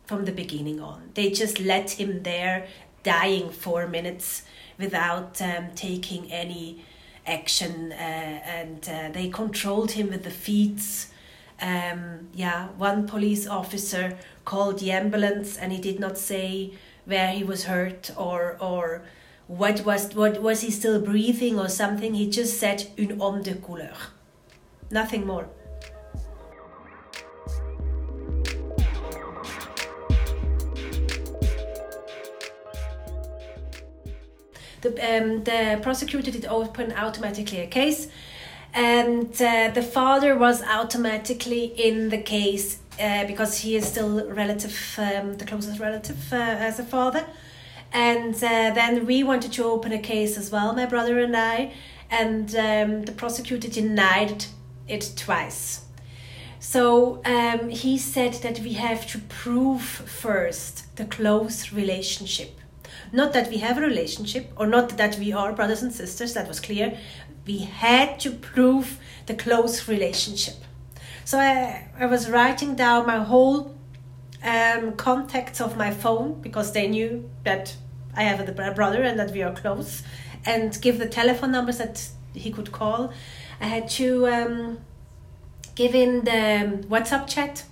From 0.06 0.23
the 0.23 0.32
beginning 0.32 0.80
on. 0.80 1.12
They 1.15 1.32
just 1.32 1.60
let 1.60 1.91
him 1.91 2.23
there 2.23 2.67
dying 3.04 3.49
four 3.49 3.88
minutes 3.88 4.43
without 4.82 5.41
um, 5.41 5.67
taking 5.76 6.32
any 6.32 6.84
action, 7.26 7.91
uh, 7.91 7.96
and 7.96 8.89
uh, 8.89 9.10
they 9.13 9.30
controlled 9.30 9.91
him 9.91 10.10
with 10.10 10.24
the 10.24 10.32
feet. 10.32 11.08
Um, 11.62 12.28
yeah, 12.34 12.70
one 12.78 13.08
police 13.08 13.48
officer 13.48 14.17
called 14.44 14.80
the 14.80 14.91
ambulance, 14.91 15.58
and 15.58 15.72
he 15.72 15.80
did 15.80 16.00
not 16.00 16.17
say 16.17 16.74
where 17.06 17.32
he 17.32 17.44
was 17.44 17.65
hurt 17.65 18.12
or 18.17 18.58
or 18.60 19.04
what 19.48 19.86
was 19.86 20.15
what 20.15 20.41
was 20.41 20.62
he 20.62 20.72
still 20.72 21.00
breathing 21.00 21.60
or 21.60 21.70
something. 21.70 22.13
He 22.15 22.30
just 22.30 22.60
said 22.60 22.88
une 22.98 23.20
homme 23.20 23.44
de 23.44 23.54
couleur, 23.56 23.96
nothing 24.89 25.26
more. 25.26 25.48
The, 34.82 34.89
um, 34.89 35.44
the 35.44 35.80
prosecutor 35.82 36.32
did 36.32 36.46
open 36.46 36.91
automatically 36.94 37.60
a 37.60 37.67
case 37.67 38.08
and 38.74 39.30
uh, 39.41 39.70
the 39.74 39.82
father 39.82 40.38
was 40.38 40.62
automatically 40.63 41.65
in 41.65 42.10
the 42.10 42.17
case 42.17 42.80
uh, 43.00 43.26
because 43.26 43.58
he 43.58 43.76
is 43.76 43.86
still 43.86 44.28
relative 44.30 44.96
um, 44.98 45.38
the 45.38 45.46
closest 45.46 45.80
relative 45.80 46.32
uh, 46.32 46.36
as 46.36 46.80
a 46.80 46.84
father. 46.84 47.26
And 47.94 48.36
uh, 48.36 48.72
then 48.74 49.06
we 49.06 49.24
wanted 49.24 49.52
to 49.54 49.65
open 49.65 49.91
a 49.91 50.00
case 50.00 50.38
as 50.38 50.50
well 50.52 50.74
my 50.74 50.86
brother 50.86 51.20
and 51.20 51.36
i 51.36 51.74
and 52.10 52.56
um, 52.56 53.04
the 53.04 53.12
prosecutor 53.12 53.67
denied 53.67 54.46
it 54.88 55.12
twice. 55.15 55.86
So 56.60 57.22
um, 57.26 57.70
he 57.70 57.98
said 57.98 58.34
that 58.36 58.60
we 58.60 58.74
have 58.74 59.08
to 59.08 59.20
prove 59.20 59.82
first 59.82 60.96
the 60.96 61.06
close 61.06 61.74
relationship 61.74 62.61
not 63.12 63.34
that 63.34 63.50
we 63.50 63.58
have 63.58 63.78
a 63.78 63.82
relationship 63.82 64.52
or 64.56 64.67
not 64.67 64.97
that 64.97 65.17
we 65.17 65.34
are 65.34 65.54
brothers 65.54 65.82
and 65.82 65.93
sisters, 65.93 66.34
that 66.34 66.47
was 66.47 66.60
clear. 66.60 66.97
We 67.45 67.60
had 67.60 68.19
to 68.21 68.32
prove 68.32 69.00
the 69.26 69.34
close 69.34 69.88
relationship. 69.88 70.56
So 71.26 71.39
I, 71.39 71.89
I 72.00 72.06
was 72.06 72.30
writing 72.30 72.76
down 72.76 73.06
my 73.06 73.17
whole 73.17 73.76
um, 74.43 74.93
contacts 74.93 75.62
of 75.62 75.78
my 75.78 75.91
phone 75.91 76.41
because 76.41 76.74
they 76.74 76.88
knew 76.88 77.30
that 77.43 77.76
I 78.15 78.24
have 78.24 78.47
a 78.47 78.71
brother 78.71 79.04
and 79.04 79.19
that 79.19 79.32
we 79.32 79.41
are 79.43 79.54
close, 79.54 80.04
and 80.45 80.78
give 80.82 80.97
the 80.97 81.08
telephone 81.08 81.52
numbers 81.52 81.78
that 81.78 82.10
he 82.34 82.52
could 82.52 82.71
call. 82.71 83.13
I 83.60 83.65
had 83.65 83.89
to 83.91 84.28
um, 84.28 84.80
give 85.76 85.95
in 85.95 86.26
the 86.26 86.86
WhatsApp 86.89 87.28
chat, 87.28 87.63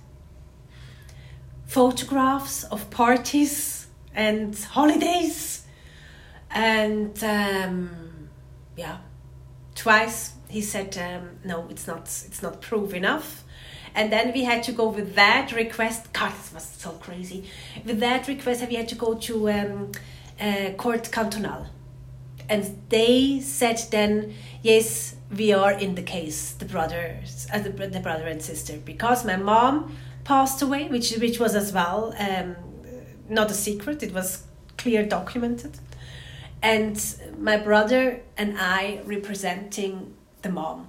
photographs 1.66 2.64
of 2.64 2.90
parties 2.90 3.79
and 4.14 4.56
holidays 4.58 5.66
and 6.50 7.22
um, 7.24 8.28
yeah. 8.76 8.98
Twice 9.74 10.34
he 10.48 10.60
said 10.60 10.96
um, 10.98 11.38
no 11.44 11.66
it's 11.70 11.86
not 11.86 12.02
it's 12.02 12.42
not 12.42 12.60
proof 12.60 12.92
enough. 12.92 13.44
And 13.94 14.12
then 14.12 14.32
we 14.32 14.44
had 14.44 14.62
to 14.64 14.72
go 14.72 14.88
with 14.88 15.14
that 15.16 15.52
request. 15.52 16.12
God 16.12 16.32
this 16.32 16.52
was 16.52 16.64
so 16.64 16.90
crazy. 16.92 17.44
With 17.84 18.00
that 18.00 18.28
request 18.28 18.66
we 18.68 18.74
had 18.74 18.88
to 18.88 18.94
go 18.94 19.14
to 19.14 19.50
um, 19.50 19.92
uh, 20.40 20.70
court 20.76 21.10
cantonal. 21.10 21.66
And 22.48 22.82
they 22.88 23.40
said 23.40 23.80
then 23.90 24.34
yes 24.62 25.14
we 25.34 25.52
are 25.52 25.72
in 25.72 25.94
the 25.94 26.02
case 26.02 26.52
the 26.52 26.64
brothers 26.64 27.46
uh, 27.52 27.60
the, 27.60 27.70
the 27.70 28.00
brother 28.00 28.26
and 28.26 28.42
sister. 28.42 28.76
Because 28.84 29.24
my 29.24 29.36
mom 29.36 29.96
passed 30.24 30.60
away 30.62 30.88
which 30.88 31.16
which 31.16 31.38
was 31.38 31.54
as 31.54 31.72
well 31.72 32.14
um, 32.18 32.56
not 33.30 33.50
a 33.50 33.54
secret, 33.54 34.02
it 34.02 34.12
was 34.12 34.44
clear 34.76 35.06
documented. 35.06 35.78
And 36.62 37.02
my 37.38 37.56
brother 37.56 38.20
and 38.36 38.58
I 38.58 39.00
representing 39.04 40.14
the 40.42 40.50
mom. 40.50 40.88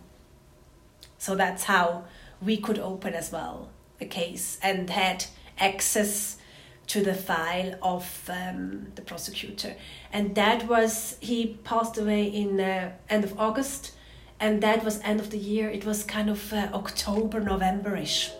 So 1.17 1.35
that's 1.35 1.65
how 1.65 2.05
we 2.41 2.57
could 2.57 2.79
open 2.79 3.13
as 3.13 3.31
well 3.31 3.69
a 3.99 4.05
case 4.05 4.59
and 4.63 4.89
had 4.89 5.25
access 5.59 6.37
to 6.87 7.03
the 7.03 7.13
file 7.13 7.75
of 7.81 8.29
um, 8.29 8.87
the 8.95 9.01
prosecutor. 9.01 9.75
And 10.11 10.35
that 10.35 10.67
was, 10.67 11.17
he 11.21 11.59
passed 11.63 11.97
away 11.97 12.25
in 12.25 12.59
uh, 12.59 12.91
end 13.09 13.23
of 13.23 13.39
August, 13.39 13.93
and 14.39 14.61
that 14.63 14.83
was 14.83 14.99
end 15.01 15.19
of 15.19 15.29
the 15.29 15.37
year. 15.37 15.69
It 15.69 15.85
was 15.85 16.03
kind 16.03 16.29
of 16.29 16.51
uh, 16.51 16.69
October, 16.73 17.39
November-ish. 17.39 18.31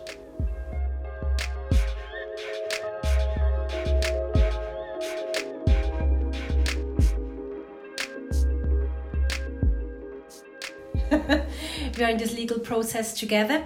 We 11.96 12.04
are 12.04 12.08
in 12.08 12.16
this 12.16 12.32
legal 12.32 12.58
process 12.58 13.12
together. 13.12 13.64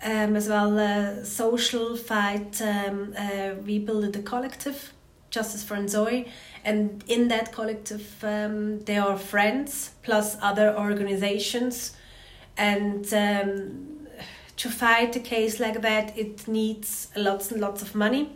Um, 0.00 0.36
as 0.36 0.48
well, 0.48 0.78
uh, 0.78 1.24
social 1.24 1.96
fight, 1.96 2.62
um, 2.62 3.12
uh, 3.18 3.54
we 3.64 3.80
built 3.80 4.14
a 4.14 4.22
collective, 4.22 4.92
Justice 5.30 5.64
for 5.64 5.76
Nzoy, 5.76 6.28
and 6.64 7.02
in 7.08 7.28
that 7.28 7.50
collective 7.52 8.22
um, 8.22 8.80
there 8.80 9.02
are 9.02 9.18
friends 9.18 9.90
plus 10.02 10.36
other 10.40 10.76
organizations, 10.78 11.96
and 12.56 13.12
um, 13.12 14.06
to 14.58 14.68
fight 14.68 15.16
a 15.16 15.20
case 15.20 15.58
like 15.58 15.82
that, 15.82 16.16
it 16.16 16.46
needs 16.46 17.08
lots 17.16 17.50
and 17.50 17.60
lots 17.60 17.82
of 17.82 17.94
money. 17.94 18.30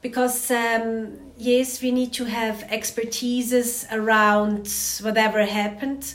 Because 0.00 0.50
um, 0.50 1.18
yes, 1.36 1.82
we 1.82 1.90
need 1.90 2.12
to 2.14 2.24
have 2.24 2.64
expertises 2.70 3.86
around 3.92 4.72
whatever 5.04 5.44
happened, 5.44 6.14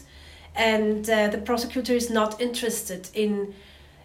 and 0.57 1.09
uh, 1.09 1.27
the 1.27 1.37
prosecutor 1.37 1.93
is 1.93 2.09
not 2.09 2.41
interested 2.41 3.09
in 3.13 3.53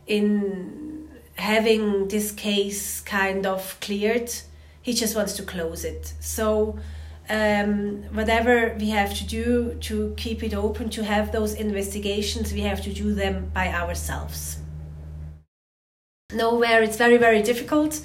in 0.06 1.08
having 1.36 2.08
this 2.08 2.30
case 2.30 3.00
kind 3.00 3.46
of 3.46 3.78
cleared. 3.80 4.30
He 4.82 4.92
just 4.92 5.16
wants 5.16 5.32
to 5.34 5.42
close 5.42 5.84
it. 5.84 6.12
So 6.20 6.78
um, 7.30 8.02
whatever 8.12 8.76
we 8.78 8.90
have 8.90 9.14
to 9.14 9.24
do 9.26 9.74
to 9.80 10.12
keep 10.16 10.42
it 10.42 10.52
open 10.52 10.90
to 10.90 11.04
have 11.04 11.32
those 11.32 11.54
investigations 11.54 12.52
we 12.52 12.60
have 12.60 12.82
to 12.82 12.92
do 12.92 13.14
them 13.14 13.50
by 13.54 13.68
ourselves. 13.68 14.58
Nowhere 16.34 16.82
it's 16.82 16.96
very 16.96 17.16
very 17.16 17.42
difficult. 17.42 18.00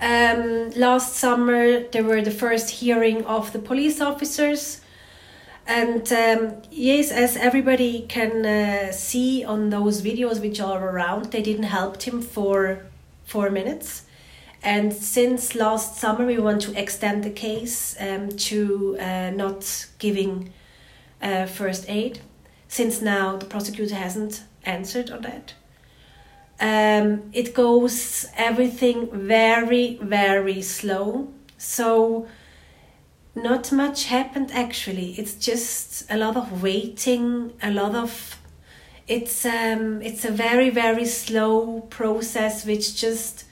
Um, 0.00 0.70
last 0.70 1.16
summer 1.16 1.80
there 1.80 2.04
were 2.04 2.22
the 2.22 2.30
first 2.30 2.70
hearing 2.70 3.24
of 3.24 3.52
the 3.52 3.58
police 3.58 4.00
officers 4.00 4.80
and 5.70 6.12
um, 6.12 6.62
yes, 6.72 7.12
as 7.12 7.36
everybody 7.36 8.02
can 8.08 8.44
uh, 8.44 8.90
see 8.90 9.44
on 9.44 9.70
those 9.70 10.02
videos 10.02 10.40
which 10.40 10.60
are 10.60 10.82
around, 10.90 11.26
they 11.26 11.42
didn't 11.42 11.70
help 11.78 12.02
him 12.02 12.20
for 12.20 12.84
four 13.24 13.50
minutes. 13.50 14.02
And 14.64 14.92
since 14.92 15.54
last 15.54 15.96
summer, 15.96 16.26
we 16.26 16.38
want 16.38 16.62
to 16.62 16.76
extend 16.76 17.22
the 17.22 17.30
case 17.30 17.96
um, 18.00 18.30
to 18.30 18.98
uh, 18.98 19.30
not 19.30 19.86
giving 20.00 20.52
uh, 21.22 21.46
first 21.46 21.88
aid. 21.88 22.18
Since 22.66 23.00
now 23.00 23.36
the 23.36 23.46
prosecutor 23.46 23.94
hasn't 23.94 24.42
answered 24.64 25.10
on 25.10 25.22
that. 25.22 25.54
Um, 26.60 27.30
it 27.32 27.54
goes 27.54 28.26
everything 28.36 29.08
very, 29.12 30.00
very 30.02 30.62
slow. 30.62 31.28
So 31.58 32.26
Not 33.34 33.70
much 33.72 34.06
happened 34.06 34.50
actually. 34.52 35.12
It's 35.12 35.34
just 35.34 36.10
a 36.10 36.16
lot 36.16 36.36
of 36.36 36.62
waiting, 36.62 37.52
a 37.62 37.70
lot 37.70 37.94
of 37.94 38.36
it's 39.06 39.44
um 39.44 40.02
it's 40.02 40.24
a 40.24 40.30
very 40.30 40.70
very 40.70 41.04
slow 41.04 41.80
process 41.90 42.64
which 42.66 42.94
just 42.96 43.44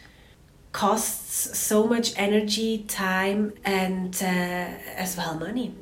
costs 0.72 1.58
so 1.58 1.86
much 1.86 2.12
energy, 2.16 2.84
time 2.86 3.52
and 3.64 4.14
uh, 4.22 4.68
as 4.96 5.16
well 5.16 5.34
money. 5.34 5.74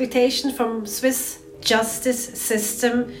Expectation 0.00 0.50
from 0.50 0.86
Swiss 0.86 1.40
justice 1.60 2.40
system. 2.40 3.12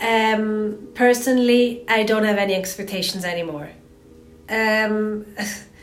Um, 0.00 0.88
personally, 0.94 1.84
I 1.88 2.04
don't 2.04 2.22
have 2.22 2.38
any 2.38 2.54
expectations 2.54 3.24
anymore. 3.24 3.70
Um, 4.48 5.26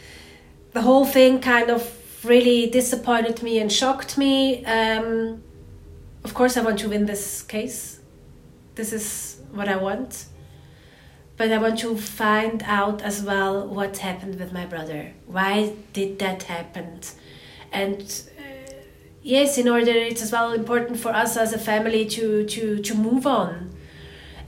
the 0.71 0.81
whole 0.81 1.05
thing 1.05 1.41
kind 1.41 1.69
of 1.69 1.83
really 2.23 2.69
disappointed 2.69 3.43
me 3.43 3.59
and 3.59 3.69
shocked 3.69 4.17
me. 4.17 4.63
Um, 4.63 5.43
of 6.23 6.33
course, 6.33 6.55
I 6.55 6.61
want 6.61 6.79
to 6.79 6.89
win 6.89 7.05
this 7.05 7.41
case. 7.41 7.99
This 8.75 8.93
is 8.93 9.41
what 9.51 9.67
I 9.67 9.75
want. 9.75 10.25
But 11.35 11.51
I 11.51 11.57
want 11.57 11.79
to 11.79 11.97
find 11.97 12.63
out 12.65 13.01
as 13.01 13.21
well 13.23 13.67
what 13.67 13.97
happened 13.97 14.39
with 14.39 14.53
my 14.53 14.65
brother. 14.65 15.11
Why 15.25 15.73
did 15.91 16.19
that 16.19 16.43
happen? 16.43 17.01
And 17.73 18.23
yes, 19.21 19.57
in 19.57 19.67
order 19.67 19.91
it's 19.91 20.21
as 20.21 20.31
well 20.31 20.53
important 20.53 20.99
for 20.99 21.09
us 21.09 21.37
as 21.37 21.53
a 21.53 21.59
family 21.59 22.05
to 22.05 22.45
to 22.45 22.79
to 22.79 22.95
move 22.95 23.25
on. 23.27 23.69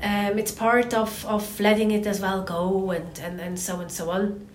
Um, 0.04 0.40
it's 0.40 0.52
part 0.52 0.94
of, 0.96 1.26
of 1.28 1.60
letting 1.60 1.92
it 1.92 2.08
as 2.08 2.20
well 2.20 2.42
go 2.42 2.90
and, 2.90 3.20
and, 3.20 3.40
and 3.40 3.60
so 3.60 3.80
and 3.80 3.92
so 3.92 4.10
on. 4.10 4.48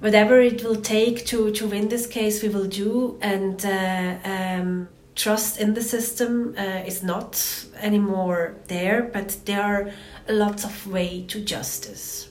Whatever 0.00 0.40
it 0.40 0.64
will 0.64 0.80
take 0.80 1.26
to, 1.26 1.52
to 1.52 1.68
win 1.68 1.88
this 1.88 2.06
case, 2.06 2.42
we 2.42 2.48
will 2.48 2.66
do. 2.66 3.16
And 3.22 3.64
uh, 3.64 4.16
um, 4.24 4.88
trust 5.14 5.60
in 5.60 5.74
the 5.74 5.82
system 5.82 6.54
uh, 6.58 6.82
is 6.86 7.02
not 7.02 7.66
anymore 7.76 8.56
there, 8.66 9.10
but 9.12 9.36
there 9.44 9.62
are 9.62 9.90
lots 10.28 10.64
of 10.64 10.86
way 10.88 11.24
to 11.28 11.40
justice. 11.40 12.28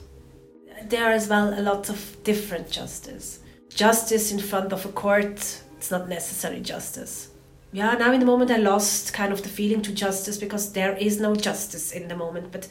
There 0.84 1.04
are 1.04 1.12
as 1.12 1.28
well 1.28 1.58
a 1.58 1.62
lot 1.62 1.88
of 1.88 2.16
different 2.24 2.70
justice. 2.70 3.38
Justice 3.70 4.32
in 4.32 4.40
front 4.40 4.72
of 4.72 4.84
a 4.84 4.92
court 4.92 5.59
it's 5.80 5.90
not 5.90 6.10
necessary 6.10 6.60
justice. 6.60 7.30
Yeah, 7.72 7.94
now 7.94 8.12
in 8.12 8.20
the 8.20 8.26
moment 8.26 8.50
I 8.50 8.58
lost 8.58 9.14
kind 9.14 9.32
of 9.32 9.42
the 9.42 9.48
feeling 9.48 9.80
to 9.82 9.92
justice 9.92 10.36
because 10.36 10.72
there 10.72 10.94
is 10.94 11.18
no 11.18 11.34
justice 11.34 11.90
in 11.90 12.08
the 12.08 12.14
moment, 12.14 12.52
but 12.52 12.68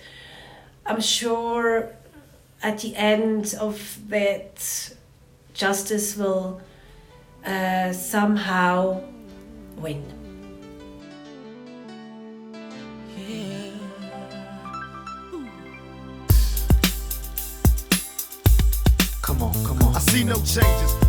I'm 0.85 1.01
sure 1.01 1.91
at 2.61 2.77
the 2.81 2.95
end 2.95 3.55
of 3.59 3.97
that 4.09 4.93
justice 5.55 6.15
will 6.15 6.61
uh, 7.43 7.93
somehow 7.93 9.01
win. 9.77 10.03
Come 19.23 19.41
on, 19.41 19.53
come 19.65 19.81
on. 19.81 19.95
I 19.95 19.99
see 19.99 20.23
no 20.23 20.35
changes. 20.35 21.08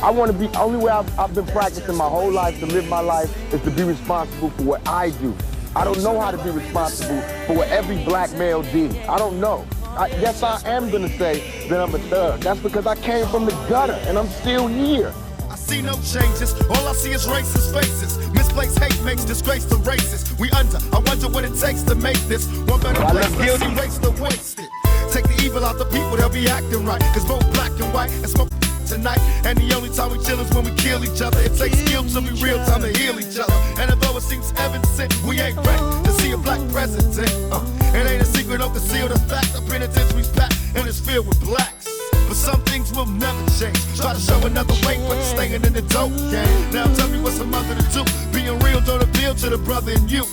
Hear 0.00 0.08
me. 0.08 0.08
I 0.08 0.10
want 0.10 0.32
to 0.32 0.38
be, 0.38 0.48
only 0.56 0.78
way 0.84 0.92
I've, 0.92 1.18
I've 1.18 1.34
been 1.34 1.46
practicing 1.46 1.96
my 1.96 2.08
whole 2.08 2.30
life 2.32 2.58
to 2.60 2.66
live 2.66 2.88
my 2.88 3.00
life 3.00 3.30
is 3.52 3.60
to 3.62 3.70
be 3.70 3.84
responsible 3.84 4.50
for 4.50 4.62
what 4.62 4.88
I 4.88 5.10
do. 5.10 5.36
I 5.76 5.84
don't 5.84 6.02
know 6.02 6.20
how 6.20 6.30
to 6.30 6.38
be 6.38 6.50
responsible 6.50 7.20
for 7.46 7.54
what 7.54 7.68
every 7.68 8.02
black 8.04 8.32
male 8.32 8.62
did. 8.62 8.96
I 9.08 9.18
don't 9.18 9.40
know. 9.40 9.66
I, 9.84 10.08
yes, 10.08 10.42
I 10.42 10.60
am 10.68 10.90
going 10.90 11.02
to 11.08 11.18
say 11.18 11.68
that 11.68 11.80
I'm 11.80 11.94
a 11.94 11.98
thug. 11.98 12.40
That's 12.40 12.60
because 12.60 12.86
I 12.86 12.96
came 12.96 13.26
from 13.28 13.44
the 13.44 13.52
gutter 13.68 13.92
and 14.08 14.18
I'm 14.18 14.28
still 14.28 14.66
here. 14.68 15.12
I 15.50 15.56
see 15.56 15.82
no 15.82 15.94
changes. 16.02 16.54
All 16.70 16.88
I 16.88 16.92
see 16.94 17.12
is 17.12 17.26
racist 17.26 17.72
faces. 17.74 18.18
Misplaced 18.32 18.78
hate 18.78 19.02
makes 19.04 19.24
disgrace 19.24 19.64
to 19.66 19.76
races. 19.76 20.36
We 20.38 20.50
under. 20.52 20.78
I 20.94 21.00
wonder 21.00 21.28
what 21.28 21.44
it 21.44 21.54
takes 21.56 21.82
to 21.84 21.94
make 21.96 22.18
this 22.28 22.46
one 22.68 22.80
better 22.80 23.02
I 23.02 23.10
place. 23.10 23.30
look 23.30 23.38
Let's 23.40 23.58
guilty. 23.60 23.74
erase 23.76 23.98
the 23.98 24.10
wasted. 24.22 24.68
Take 25.12 25.24
the 25.24 25.42
evil 25.44 25.64
out 25.64 25.78
the 25.78 25.86
people, 25.86 26.16
they'll 26.16 26.30
be 26.30 26.48
acting 26.48 26.84
right. 26.86 27.00
Cause 27.14 27.24
both 27.26 27.52
black 27.52 27.70
and 27.80 27.92
white 27.92 28.10
and 28.12 28.28
smoke 28.28 28.50
tonight. 28.90 29.20
And 29.46 29.56
the 29.56 29.72
only 29.74 29.88
time 29.88 30.10
we 30.10 30.18
chill 30.24 30.40
is 30.40 30.50
when 30.50 30.64
we 30.64 30.74
kill 30.74 31.04
each 31.04 31.22
other. 31.22 31.38
It 31.40 31.54
takes 31.56 31.78
skill 31.78 32.02
to 32.02 32.20
be 32.20 32.34
real 32.42 32.58
time 32.66 32.82
to 32.82 32.90
heal 32.90 33.18
each 33.22 33.38
other. 33.38 33.54
And 33.78 33.90
although 33.90 34.18
it 34.18 34.26
seems 34.26 34.52
evident, 34.58 35.14
we 35.22 35.40
ain't 35.40 35.56
ready 35.56 35.86
to 36.04 36.12
see 36.18 36.32
a 36.32 36.36
black 36.36 36.60
president. 36.74 37.30
Uh, 37.54 37.62
it 37.94 38.04
ain't 38.10 38.22
a 38.22 38.26
secret, 38.26 38.58
don't 38.58 38.74
conceal 38.74 39.08
the 39.08 39.18
fact. 39.30 39.54
The 39.54 39.62
penitentiary's 39.62 40.28
packed 40.28 40.58
and 40.74 40.86
it's 40.86 41.00
filled 41.00 41.28
with 41.28 41.40
blacks. 41.40 41.86
But 42.26 42.36
some 42.36 42.62
things 42.62 42.92
will 42.92 43.06
never 43.06 43.42
change. 43.58 43.78
Try 43.96 44.14
to 44.14 44.20
show 44.20 44.38
another 44.46 44.74
way, 44.86 44.98
but 45.06 45.22
staying 45.22 45.62
in 45.62 45.72
the 45.72 45.82
dope 45.82 46.14
game. 46.30 46.70
Now 46.70 46.86
tell 46.94 47.08
me 47.08 47.20
what's 47.20 47.38
a 47.38 47.44
mother 47.44 47.74
to 47.74 47.86
do. 47.94 48.02
Being 48.32 48.58
real 48.60 48.80
don't 48.80 49.02
appeal 49.02 49.34
to 49.34 49.50
the 49.50 49.58
brother 49.58 49.92
in 49.92 50.08
you. 50.08 50.26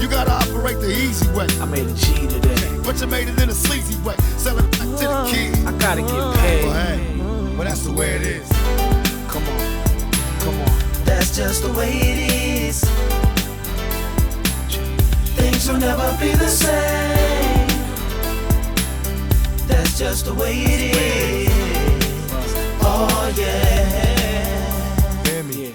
You 0.00 0.08
gotta 0.08 0.32
operate 0.32 0.80
the 0.80 0.90
easy 0.90 1.28
way. 1.36 1.48
I 1.60 1.66
made 1.66 1.86
a 1.86 1.94
G 1.94 2.26
today. 2.26 2.80
But 2.84 3.00
you 3.00 3.06
made 3.06 3.28
it 3.28 3.39
way 8.00 8.14
it 8.14 8.22
is. 8.22 8.48
Come 9.28 9.46
on, 9.46 9.60
come 10.40 10.58
on. 10.58 11.04
That's 11.04 11.36
just 11.36 11.62
the 11.62 11.72
way 11.78 11.92
it 11.92 12.18
is. 12.32 12.80
Things 15.36 15.68
will 15.68 15.78
never 15.78 16.08
be 16.18 16.32
the 16.32 16.48
same. 16.48 17.68
That's 19.68 19.98
just 19.98 20.24
the 20.24 20.32
way 20.32 20.54
it 20.74 20.80
is. 20.96 21.50
Oh 22.80 23.34
yeah. 23.36 24.08
Hear 25.26 25.42
me. 25.42 25.74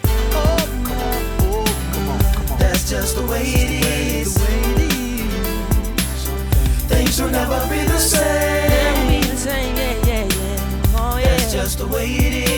That's 2.58 2.90
just 2.90 3.18
the 3.18 3.26
way 3.32 3.44
it 3.44 3.72
is. 3.86 4.36
Things 6.90 7.22
will 7.22 7.30
never 7.30 7.60
be 7.70 7.84
the 7.86 8.00
same. 8.00 8.56
That's 11.76 11.90
just 11.90 11.92
the 11.92 11.96
way 11.98 12.08
it 12.16 12.50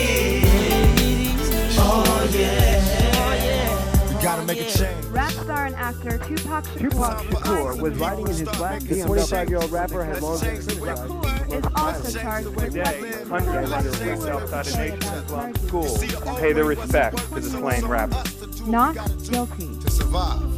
is. 0.44 1.76
Oh 1.78 2.30
yeah. 2.32 4.14
We 4.14 4.22
gotta 4.22 4.44
make 4.44 4.60
a 4.60 4.70
change. 4.70 5.04
Rap 5.06 5.32
star 5.32 5.66
and 5.66 5.74
actor 5.74 6.18
Tupac 6.18 6.64
Shakur 6.64 6.90
Tupac 6.90 7.18
Shakur 7.24 7.80
was 7.80 7.98
riding 7.98 8.28
in 8.28 8.34
his 8.34 8.42
black 8.42 8.80
The 8.82 8.94
25-year-old 8.94 9.72
rapper 9.72 10.04
had 10.04 10.22
long 10.22 10.38
been 10.40 10.62
criticized. 10.62 11.52
is 11.52 11.64
also 11.74 12.18
charged 12.18 12.48
with 12.48 12.72
Today, 12.72 13.12
hundreds 13.28 13.86
of 13.86 14.02
immigrants 14.02 14.26
outside 14.26 14.66
the 14.66 14.76
nation 14.76 15.02
has 15.02 15.24
gone 15.24 15.52
to 15.52 15.66
school 15.66 16.28
and 16.28 16.38
pay 16.38 16.52
their 16.52 16.64
respects 16.64 17.28
to 17.28 17.34
the 17.40 17.50
slain 17.50 17.86
rapper. 17.86 18.22
not 18.66 18.94
guilty. 19.24 19.78
to 19.80 19.90
survive. 19.90 20.57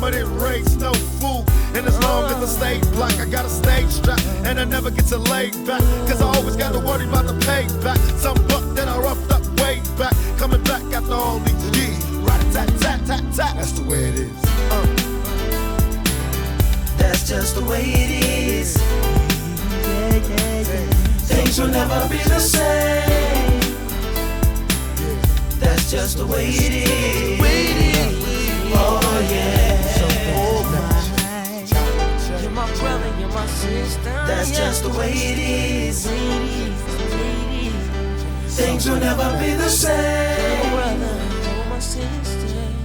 No 0.00 0.94
fool. 1.18 1.44
And 1.74 1.84
as 1.84 1.98
long 2.04 2.30
as 2.30 2.36
I 2.36 2.46
stay 2.46 2.92
black, 2.92 3.18
I 3.18 3.24
got 3.28 3.44
a 3.44 3.48
stage 3.48 3.88
strap. 3.88 4.20
And 4.44 4.60
I 4.60 4.64
never 4.64 4.90
get 4.90 5.06
to 5.06 5.18
lay 5.18 5.50
back. 5.66 5.80
Cause 6.06 6.22
I 6.22 6.26
always 6.36 6.54
gotta 6.54 6.78
worry 6.78 7.04
about 7.04 7.26
the 7.26 7.34
payback. 7.44 7.98
Some 8.16 8.36
buck 8.46 8.62
that 8.76 8.86
I 8.86 8.96
roughed 8.98 9.30
up 9.32 9.42
way 9.60 9.82
back. 9.98 10.14
Coming 10.38 10.62
back 10.62 10.82
after 10.94 11.14
all 11.14 11.40
these 11.40 11.76
years. 11.76 12.04
Right 12.22 12.40
tat 12.52 12.68
tat 12.78 13.04
tat 13.06 13.24
tat. 13.34 13.56
That's 13.56 13.72
the 13.72 13.82
way 13.90 14.04
it 14.04 14.14
is. 14.14 14.44
Uh. 14.70 14.86
That's 16.96 17.28
just 17.28 17.56
the 17.56 17.64
way 17.64 17.82
it 17.82 18.10
is. 18.24 18.76
Things 21.26 21.58
will 21.60 21.68
never 21.68 22.08
be 22.08 22.18
the 22.18 22.38
same. 22.38 23.60
That's 25.58 25.90
just 25.90 26.18
the 26.18 26.26
way 26.26 26.46
it 26.50 26.88
is. 26.88 28.37
Oh 28.74 29.28
yeah. 29.30 29.86
You're 32.42 32.50
my 32.50 32.66
brother, 32.76 33.10
you're 33.18 33.28
my 33.28 33.46
sister. 33.46 34.10
That's 34.26 34.50
just 34.50 34.82
the 34.82 34.90
way 34.90 35.12
it 35.12 35.38
is. 35.38 36.06
Things 38.56 38.88
will 38.88 39.00
never 39.00 39.38
be 39.38 39.54
the 39.54 39.68
same. 39.68 40.98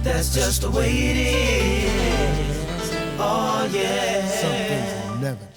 That's 0.02 0.34
just 0.34 0.60
the 0.62 0.70
way 0.70 0.90
it 0.90 1.16
is. 1.16 2.90
Oh 3.18 3.68
yeah. 3.72 4.26
Some 4.28 4.50
things 4.50 5.20
never 5.20 5.46
change. 5.46 5.53